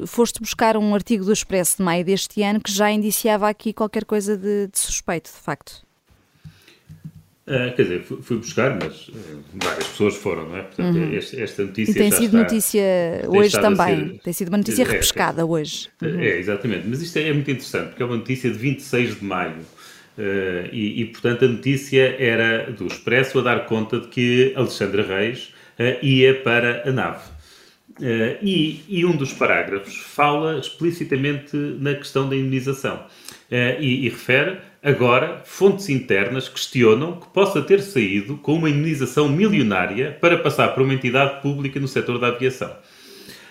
[0.07, 4.05] foste buscar um artigo do Expresso de maio deste ano que já indiciava aqui qualquer
[4.05, 5.92] coisa de, de suspeito, de facto.
[7.45, 9.15] Uh, quer dizer, fui, buscar, mas uh,
[9.55, 10.63] várias pessoas foram, não é?
[10.63, 11.13] Portanto, uhum.
[11.13, 11.91] esta, esta, notícia.
[11.91, 12.85] E tem sido está, notícia
[13.27, 14.11] hoje também.
[14.11, 15.89] Ser, tem sido uma notícia é, repescada hoje.
[16.01, 16.21] Uhum.
[16.21, 16.87] É, exatamente.
[16.87, 19.57] Mas isto é, é, muito interessante, porque é uma notícia de 26 de maio.
[19.57, 25.03] Uh, e, e, portanto, a notícia era do Expresso a dar conta de que Alexandre
[25.03, 25.53] Reis
[26.01, 27.25] ia para a nave.
[28.41, 33.05] E, e, um dos parágrafos fala explicitamente na questão da indenização.
[33.51, 40.19] e, e refere Agora, fontes internas questionam que possa ter saído com uma indenização milionária
[40.21, 42.75] para passar para uma entidade pública no setor da aviação.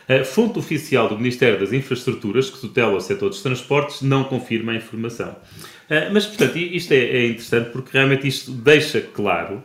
[0.10, 4.74] A fonte oficial do Ministério das Infraestruturas, que tutela o setor dos transportes, não confirma
[4.74, 5.34] a informação.
[5.90, 9.64] Ah, mas, portanto, isto é, é interessante porque realmente isto deixa claro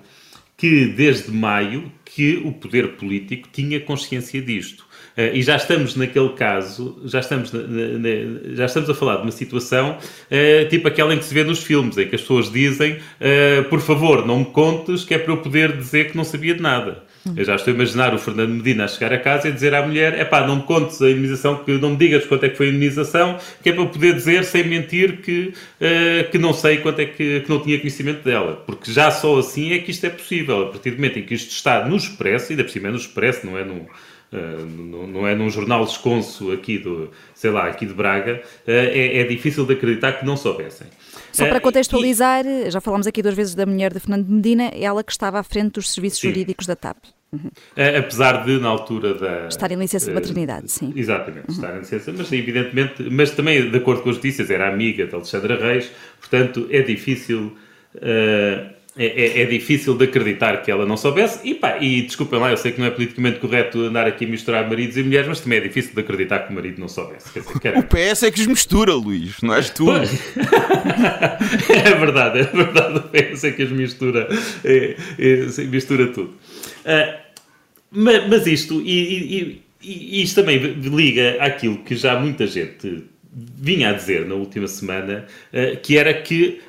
[0.57, 4.87] que desde maio que o poder político tinha consciência disto.
[5.17, 9.23] Uh, e já estamos naquele caso, já estamos, na, na, já estamos a falar de
[9.23, 12.51] uma situação uh, tipo aquela em que se vê nos filmes, em que as pessoas
[12.51, 16.25] dizem uh, por favor, não me contes, que é para eu poder dizer que não
[16.25, 17.05] sabia de nada.
[17.35, 19.85] Eu já estou a imaginar o Fernando Medina a chegar a casa e dizer à
[19.85, 22.57] mulher: é pá, não me contes a imunização, que não me digas quanto é que
[22.57, 26.53] foi a imunização, que é para eu poder dizer sem mentir que, uh, que não
[26.53, 28.63] sei quanto é que, que não tinha conhecimento dela.
[28.67, 30.63] Porque já só assim é que isto é possível.
[30.63, 32.91] A partir do momento em que isto está no Expresso, e ainda por cima é
[32.91, 33.87] no Expresso, não é no
[34.33, 39.19] Uh, não, é num jornal esconso aqui do, sei lá, aqui de Braga, uh, é,
[39.19, 40.89] é, difícil de acreditar que não soubessem.
[41.37, 42.71] Só para contextualizar, e...
[42.71, 45.75] já falámos aqui duas vezes da mulher de Fernando Medina, ela que estava à frente
[45.75, 46.29] dos serviços sim.
[46.29, 46.97] jurídicos da TAP.
[47.33, 47.51] Uhum.
[47.99, 49.49] Apesar de, na altura da.
[49.49, 50.93] Estar em licença de maternidade, sim.
[50.95, 51.55] Exatamente, uhum.
[51.55, 55.15] estar em licença, mas evidentemente, mas também, de acordo com as notícias, era amiga de
[55.15, 57.57] Alexandra Reis, portanto, é difícil.
[57.97, 61.47] Uh, é, é, é, difícil de acreditar que ela não soubesse.
[61.47, 64.29] E pá, e desculpem lá, eu sei que não é politicamente correto andar aqui a
[64.29, 67.29] misturar maridos e mulheres, mas também é difícil de acreditar que o marido não soubesse.
[67.29, 67.43] Dizer,
[67.77, 69.87] o PS é que os mistura, Luís, não és tu.
[69.93, 74.29] é verdade, é verdade, o PS é que os mistura,
[74.65, 76.31] é, é, mistura tudo.
[76.31, 77.19] Uh,
[77.91, 83.91] mas, mas, isto, e, e, e isto também liga àquilo que já muita gente vinha
[83.91, 86.63] a dizer na última semana, uh, que era que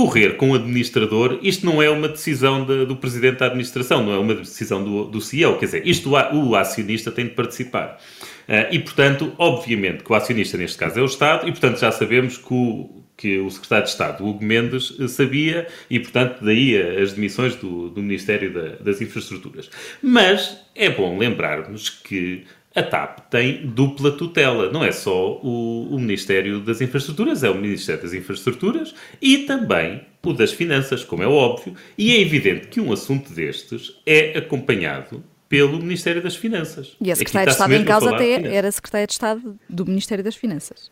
[0.00, 4.14] correr com o administrador, isto não é uma decisão de, do presidente da administração, não
[4.14, 8.00] é uma decisão do, do CEO, quer dizer, isto o acionista tem de participar.
[8.48, 11.92] Uh, e, portanto, obviamente que o acionista neste caso é o Estado, e, portanto, já
[11.92, 16.80] sabemos que o, que o secretário de Estado, Hugo Mendes, eh, sabia, e, portanto, daí
[16.80, 19.68] as demissões do, do Ministério da, das Infraestruturas.
[20.02, 24.70] Mas é bom lembrarmos que a TAP tem dupla tutela.
[24.70, 30.06] Não é só o, o, Ministério das Infraestruturas, é o Ministério das Infraestruturas e também
[30.24, 35.24] o das Finanças, como é óbvio, e é evidente que um assunto destes é acompanhado
[35.48, 36.96] pelo Ministério das Finanças.
[37.00, 40.22] E a Secretária de Estado em causa até era a Secretária de Estado do Ministério
[40.22, 40.90] das Finanças.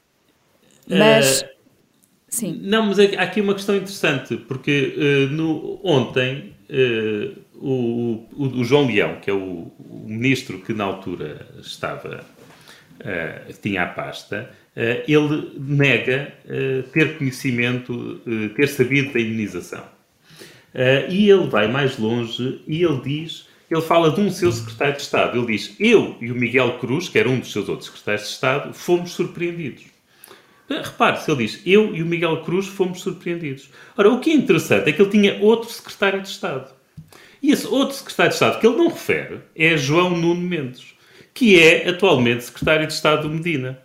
[0.88, 1.42] Mas.
[1.42, 1.46] Uh,
[2.28, 2.60] sim.
[2.64, 6.57] Não, mas há aqui uma questão interessante, porque uh, no, ontem.
[6.70, 12.22] Uh, o, o, o, João Leão, que é o, o, ministro que na altura estava,
[13.00, 16.34] uh, tinha a pasta, uh, ele nega
[16.92, 18.20] ter conhecimento,
[18.54, 19.84] ter sabido da indenização.
[21.08, 25.02] e ele vai mais longe e ele diz, ele fala de um seu secretário de
[25.02, 28.28] Estado, ele diz, eu e o Miguel Cruz, que era um dos seus outros secretários
[28.28, 29.97] de Estado, fomos surpreendidos.
[30.68, 33.70] Repare-se, ele diz, eu e o Miguel Cruz fomos surpreendidos.
[33.96, 36.70] Ora, o que é interessante é que ele tinha outro secretário de Estado.
[37.42, 40.94] E esse outro secretário de Estado que ele não refere é João Nuno Mendes,
[41.32, 43.78] que é atualmente secretário de Estado do Medina.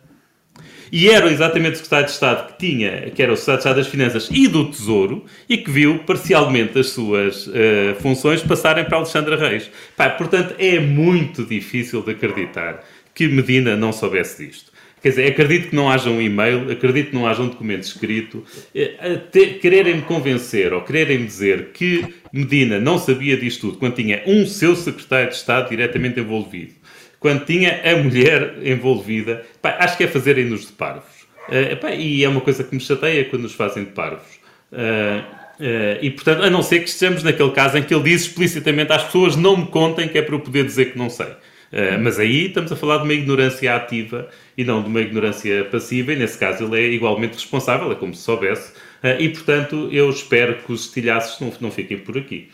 [0.91, 3.75] E era exatamente o secretário de Estado que tinha, que era o secretário de Estado
[3.77, 8.97] das Finanças e do Tesouro, e que viu parcialmente as suas uh, funções passarem para
[8.97, 9.71] Alexandra Reis.
[9.95, 12.83] Pá, portanto, é muito difícil de acreditar
[13.15, 14.72] que Medina não soubesse disto.
[15.03, 18.41] Quer dizer, acredito que não haja um e-mail, acredito que não haja um documento escrito.
[18.73, 19.19] É,
[19.61, 24.77] quererem-me convencer ou quererem-me dizer que Medina não sabia disto tudo quando tinha um seu
[24.77, 26.75] secretário de Estado diretamente envolvido,
[27.19, 31.23] quando tinha a mulher envolvida, pá, acho que é fazerem-nos de parvos.
[31.49, 34.39] Uh, pá, e é uma coisa que me chateia quando nos fazem de parvos.
[34.71, 35.19] Uh,
[35.59, 38.93] uh, e portanto, a não ser que estejamos naquele caso em que ele diz explicitamente
[38.93, 41.27] às pessoas: não me contem, que é para eu poder dizer que não sei.
[41.27, 45.65] Uh, mas aí estamos a falar de uma ignorância ativa e não de uma ignorância
[45.65, 48.71] passiva, e nesse caso ele é igualmente responsável, é como se soubesse,
[49.03, 52.49] uh, e portanto eu espero que os estilhaços não, não fiquem por aqui.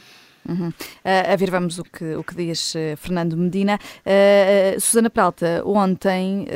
[0.48, 0.70] Uhum.
[0.70, 3.80] Uh, a ver, vamos o que, o que diz uh, Fernando Medina.
[4.06, 6.48] Uh, Susana Peralta, ontem,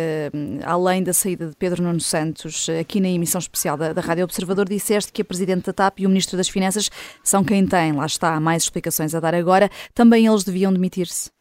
[0.65, 4.67] além da saída de Pedro Nuno Santos, aqui na emissão especial da, da Rádio Observador,
[4.67, 6.89] disseste que a Presidente da TAP e o Ministro das Finanças
[7.23, 9.69] são quem tem, lá está, mais explicações a dar agora.
[9.93, 11.32] Também eles deviam demitir-se?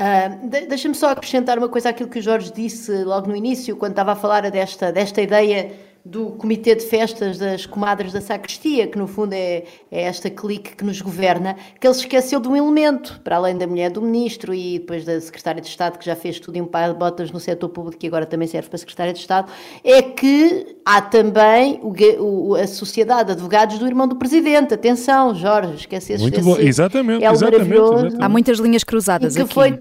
[0.00, 3.92] Uh, Deixa-me só acrescentar uma coisa àquilo que o Jorge disse logo no início, quando
[3.92, 5.72] estava a falar desta, desta ideia
[6.04, 10.74] do Comitê de Festas das Comadres da Sacristia, que no fundo é, é, esta clique
[10.74, 14.00] que nos governa, que ele se esqueceu de um elemento, para além da mulher do
[14.00, 16.98] Ministro e depois da Secretária de Estado, que já fez tudo em um par de
[16.98, 19.52] botas no setor público e agora também serve para a Secretária de Estado,
[19.84, 21.92] é que há também o,
[22.22, 24.72] o, a Sociedade de Advogados do Irmão do Presidente.
[24.72, 29.52] Atenção, Jorge, esqueceste Muito bom, exatamente, é exatamente, exatamente, Há muitas linhas cruzadas aqui.
[29.52, 29.78] Foi,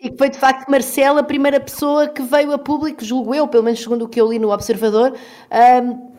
[0.00, 3.46] e que foi de facto Marcelo a primeira pessoa que veio a público, julgo eu,
[3.46, 6.09] pelo menos segundo o que eu li no Observador, um,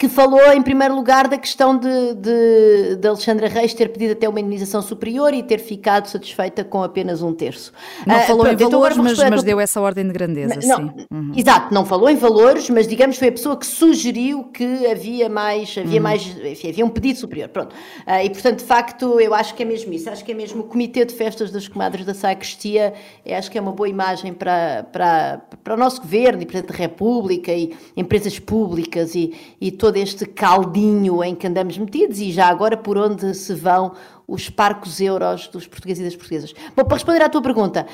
[0.00, 4.26] que falou em primeiro lugar da questão de, de, de, Alexandra Reis ter pedido até
[4.26, 7.70] uma indenização superior e ter ficado satisfeita com apenas um terço.
[8.06, 11.06] Não uh, falou pronto, em valores, mas, mas, deu essa ordem de grandeza, não, sim.
[11.10, 11.32] Uhum.
[11.36, 15.76] Exato, não falou em valores, mas digamos foi a pessoa que sugeriu que havia mais,
[15.76, 16.02] havia uhum.
[16.02, 17.74] mais, enfim, havia um pedido superior, pronto.
[18.06, 20.62] Uh, e portanto, de facto, eu acho que é mesmo isso, acho que é mesmo
[20.62, 22.94] o Comitê de Festas das Comadres da Sacristia,
[23.36, 26.78] acho que é uma boa imagem para, para, para o nosso governo e Presidente da
[26.78, 32.30] República e empresas públicas e, e todo todo este caldinho em que andamos metidos e
[32.30, 33.90] já agora por onde se vão
[34.26, 36.54] os parcos euros dos portugueses e das portuguesas.
[36.76, 37.84] Bom, para responder à tua pergunta,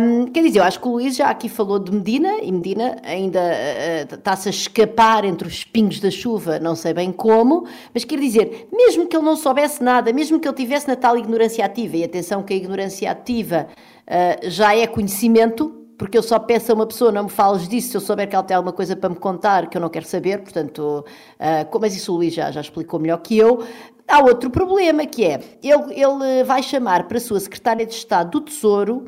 [0.00, 2.96] um, quer dizer, eu acho que o Luís já aqui falou de Medina e Medina
[3.04, 8.02] ainda uh, está-se a escapar entre os pingos da chuva, não sei bem como, mas
[8.02, 11.62] quer dizer, mesmo que ele não soubesse nada, mesmo que ele tivesse na tal ignorância
[11.66, 13.66] ativa, e atenção que a ignorância ativa
[14.06, 17.90] uh, já é conhecimento, porque eu só peço a uma pessoa, não me fales disso,
[17.90, 20.04] se eu souber que ela tem alguma coisa para me contar que eu não quero
[20.04, 21.04] saber, portanto,
[21.38, 23.64] uh, mas isso o Luís já, já explicou melhor que eu.
[24.08, 28.32] Há outro problema que é, ele, ele vai chamar para a sua secretária de Estado
[28.32, 29.04] do Tesouro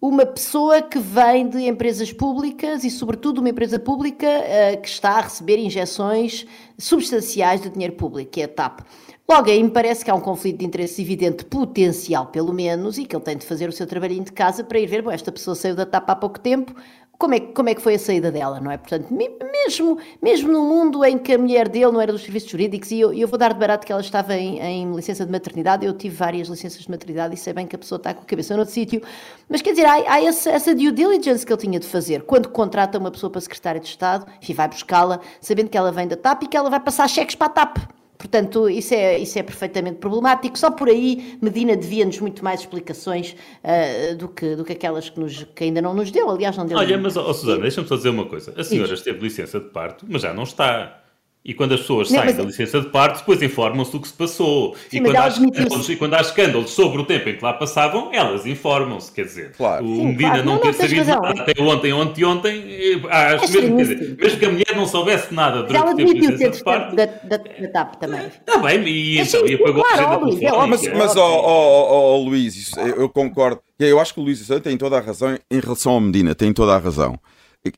[0.00, 5.18] uma pessoa que vem de empresas públicas e, sobretudo, uma empresa pública uh, que está
[5.18, 6.46] a receber injeções
[6.78, 8.82] substanciais de dinheiro público, que é a TAP.
[9.28, 13.04] Logo aí me parece que há um conflito de interesse evidente, potencial pelo menos, e
[13.04, 15.32] que ele tem de fazer o seu trabalhinho de casa para ir ver, bom, esta
[15.32, 16.72] pessoa saiu da TAP há pouco tempo,
[17.18, 18.76] como é, como é que foi a saída dela, não é?
[18.76, 22.92] Portanto, mesmo, mesmo no mundo em que a mulher dele não era dos serviços jurídicos,
[22.92, 25.84] e eu, eu vou dar de barato que ela estava em, em, licença de maternidade,
[25.84, 28.24] eu tive várias licenças de maternidade e sei bem que a pessoa está com a
[28.24, 29.02] cabeça noutro sítio,
[29.48, 32.48] mas quer dizer, há, há essa, essa due diligence que ele tinha de fazer quando
[32.48, 36.16] contrata uma pessoa para secretária de Estado, enfim, vai buscá-la, sabendo que ela vem da
[36.16, 37.78] TAP e que ela vai passar cheques para a TAP.
[38.18, 40.58] Portanto, isso é, isso é perfeitamente problemático.
[40.58, 45.20] Só por aí, Medina devia-nos muito mais explicações uh, do, que, do que aquelas que,
[45.20, 46.30] nos, que ainda não nos deu.
[46.30, 46.78] Aliás, não deu.
[46.78, 48.54] Olha, mas, oh, Susana, deixa-me só dizer uma coisa.
[48.56, 51.02] A senhora esteve licença de parto, mas já não está.
[51.48, 54.14] E quando as pessoas não, saem da licença de parto, depois informam-se do que se
[54.14, 54.74] passou.
[54.90, 57.52] Sim, e, quando há escândalos, e quando há escândalos sobre o tempo em que lá
[57.52, 59.12] passavam, elas informam-se.
[59.12, 59.84] Quer dizer, claro.
[59.84, 60.44] o Sim, Medina claro.
[60.44, 64.44] não, não ter sabido nada até ontem, ontem, ontem, acho mesmo, quer dizer, mesmo que
[64.44, 66.96] a mulher não soubesse nada durante o tempo de licença de parto.
[66.96, 68.26] Da, da, da TAP também.
[68.26, 72.16] Está bem, e, então, e pagou claro, a agenda óbvio, Mas, mas ó, ó, ó,
[72.16, 73.60] Luís, eu concordo.
[73.78, 76.74] Eu acho que o Luís tem toda a razão em relação ao Medina, tem toda
[76.74, 77.16] a razão.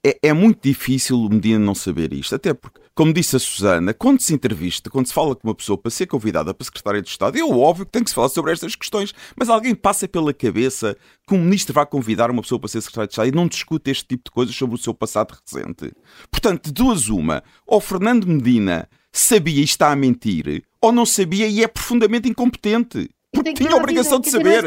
[0.05, 3.95] É, é, muito difícil o Medina não saber isto, até porque, como disse a Susana,
[3.95, 7.09] quando se entrevista, quando se fala com uma pessoa para ser convidada para secretária de
[7.09, 10.32] Estado, é óbvio que tem que se falar sobre estas questões, mas alguém passa pela
[10.32, 13.47] cabeça que um ministro vai convidar uma pessoa para ser secretária de Estado e não
[13.47, 15.93] discute este tipo de coisas sobre o seu passado recente.
[16.30, 21.47] Portanto, de duas uma, ou Fernando Medina sabia e está a mentir, ou não sabia
[21.47, 23.09] e é profundamente incompetente.
[23.32, 24.64] Porque tinha a obrigação de saber.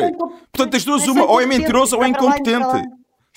[0.51, 2.87] Portanto, das duas uma, ou é mentiroso ou é incompetente.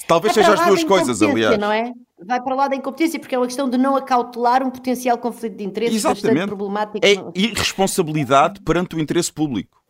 [0.06, 1.58] Talvez seja as duas coisas, aliás.
[1.58, 1.92] Não é?
[2.26, 5.56] Vai para lá da incompetência, porque é uma questão de não acautelar um potencial conflito
[5.56, 6.34] de interesses Exatamente.
[6.34, 7.06] bastante problemático.
[7.06, 9.84] É irresponsabilidade perante o interesse público.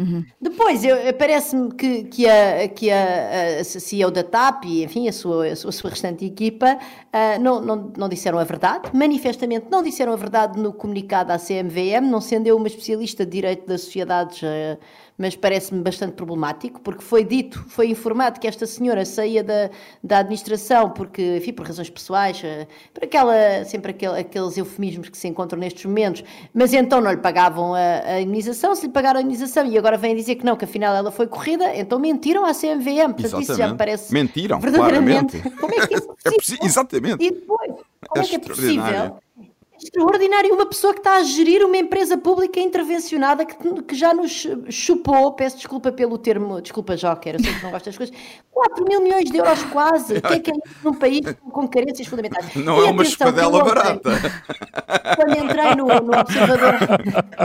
[0.00, 0.24] Uhum.
[0.40, 0.80] Depois,
[1.18, 5.56] parece-me que, que, a, que a, a CEO da TAP e, enfim, a sua, a
[5.56, 10.58] sua restante equipa uh, não, não, não disseram a verdade, manifestamente não disseram a verdade
[10.58, 14.78] no comunicado à CMVM, não sendo eu uma especialista de direito das sociedades uh,
[15.20, 19.68] mas parece-me bastante problemático, porque foi dito, foi informado que esta senhora saía da,
[20.02, 25.18] da administração porque, enfim, por razões pessoais, eh, por aquela, sempre aquele, aqueles eufemismos que
[25.18, 29.18] se encontram nestes momentos, mas então não lhe pagavam a, a indenização, se lhe pagaram
[29.20, 32.46] a indenização e agora vêm dizer que não, que afinal ela foi corrida, então mentiram
[32.46, 33.12] à CMVM.
[33.12, 33.42] Portanto, Exatamente.
[33.42, 35.38] isso já me parece Mentiram, verdadeiramente.
[35.38, 35.50] claramente.
[35.60, 37.22] Como é que isso É possi- exatamente.
[37.22, 37.72] E depois,
[38.08, 39.18] como é, que é possível?
[39.82, 44.46] Extraordinário uma pessoa que está a gerir uma empresa pública intervencionada que, que já nos
[44.68, 48.14] chupou, peço desculpa pelo termo, desculpa Joker, eu sei que não gosto das coisas,
[48.60, 50.18] 4 mil milhões de euros quase.
[50.18, 51.20] O que é que é isso num país
[51.50, 52.54] com carências fundamentais?
[52.62, 54.10] Não E é uma espadela barata.
[55.16, 56.74] Quando entrei no, no Observador,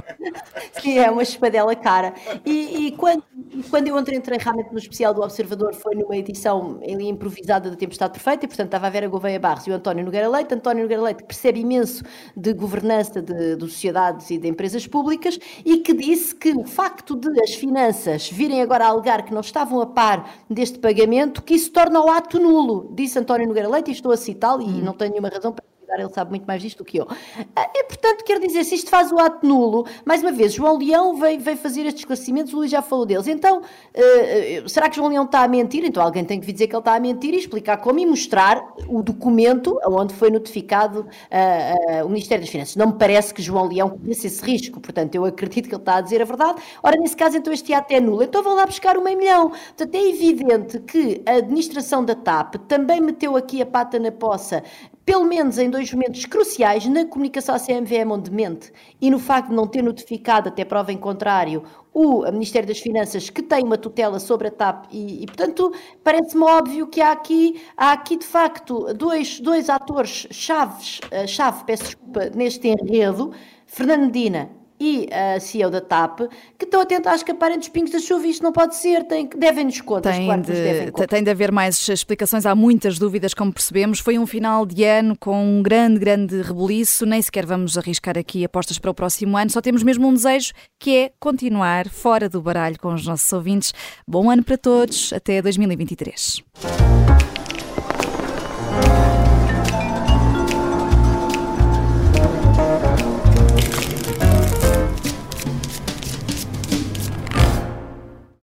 [0.82, 2.14] sim, é uma espadela cara.
[2.46, 3.24] E, e quando,
[3.70, 8.14] quando eu entrei, entrei realmente no especial do Observador, foi numa edição improvisada da Tempestade
[8.14, 10.54] Perfeita, e portanto estava a Vera Gouveia Barros e o António Nogueira Leite.
[10.54, 12.04] António Nogueira Leite que percebe imenso
[12.36, 17.16] de governança de, de sociedades e de empresas públicas e que disse que o facto
[17.16, 21.56] de as finanças virem agora a alegar que não estavam a par deste pagamento, que
[21.56, 24.94] isso torna o ato nulo, disse António Nogueira Leite, e estou a citá-lo e não
[24.94, 27.08] tenho nenhuma razão para ele sabe muito mais disto do que eu.
[27.56, 30.78] Ah, E, portanto, quer dizer, se isto faz o ato nulo, mais uma vez, João
[30.78, 33.28] Leão veio, veio fazer estes esclarecimentos, o Luís já falou deles.
[33.28, 33.62] Então,
[33.96, 35.84] ah, será que João Leão está a mentir?
[35.86, 38.06] Então alguém tem que vir dizer que ele está a mentir e explicar como e
[38.06, 42.76] mostrar o documento onde foi notificado ah, ah, o Ministério das Finanças.
[42.76, 45.98] Não me parece que João Leão corresse esse risco, portanto, eu acredito que ele está
[45.98, 46.62] a dizer a verdade.
[46.82, 48.24] Ora, nesse caso, então este ato é nulo.
[48.24, 49.50] Então vão lá buscar o meio milhão.
[49.50, 54.64] Portanto, é evidente que a administração da TAP também meteu aqui a pata na poça
[55.06, 59.50] pelo menos em dois momentos cruciais, na comunicação à CMVM onde mente e no facto
[59.50, 63.78] de não ter notificado, até prova em contrário, o Ministério das Finanças, que tem uma
[63.78, 65.72] tutela sobre a TAP, e, e, portanto,
[66.04, 71.64] parece-me óbvio que há aqui, há aqui de facto, dois, dois atores chaves, eh, chave,
[71.66, 73.32] peço desculpa, neste enredo,
[73.66, 76.22] Fernando Medina e a CEO da TAP,
[76.58, 79.28] que estão a tentar escaparem dos pingos da chuva e isto não pode ser, tem,
[79.28, 81.08] devem-nos contas, Tem claro devem de, contas.
[81.08, 82.46] tem de haver mais explicações.
[82.46, 84.00] Há muitas dúvidas, como percebemos.
[84.00, 87.06] Foi um final de ano com um grande, grande rebuliço.
[87.06, 89.50] Nem sequer vamos arriscar aqui apostas para o próximo ano.
[89.50, 93.74] Só temos mesmo um desejo, que é continuar fora do baralho com os nossos ouvintes.
[94.08, 95.14] Bom ano para todos.
[95.14, 96.44] Até 2023.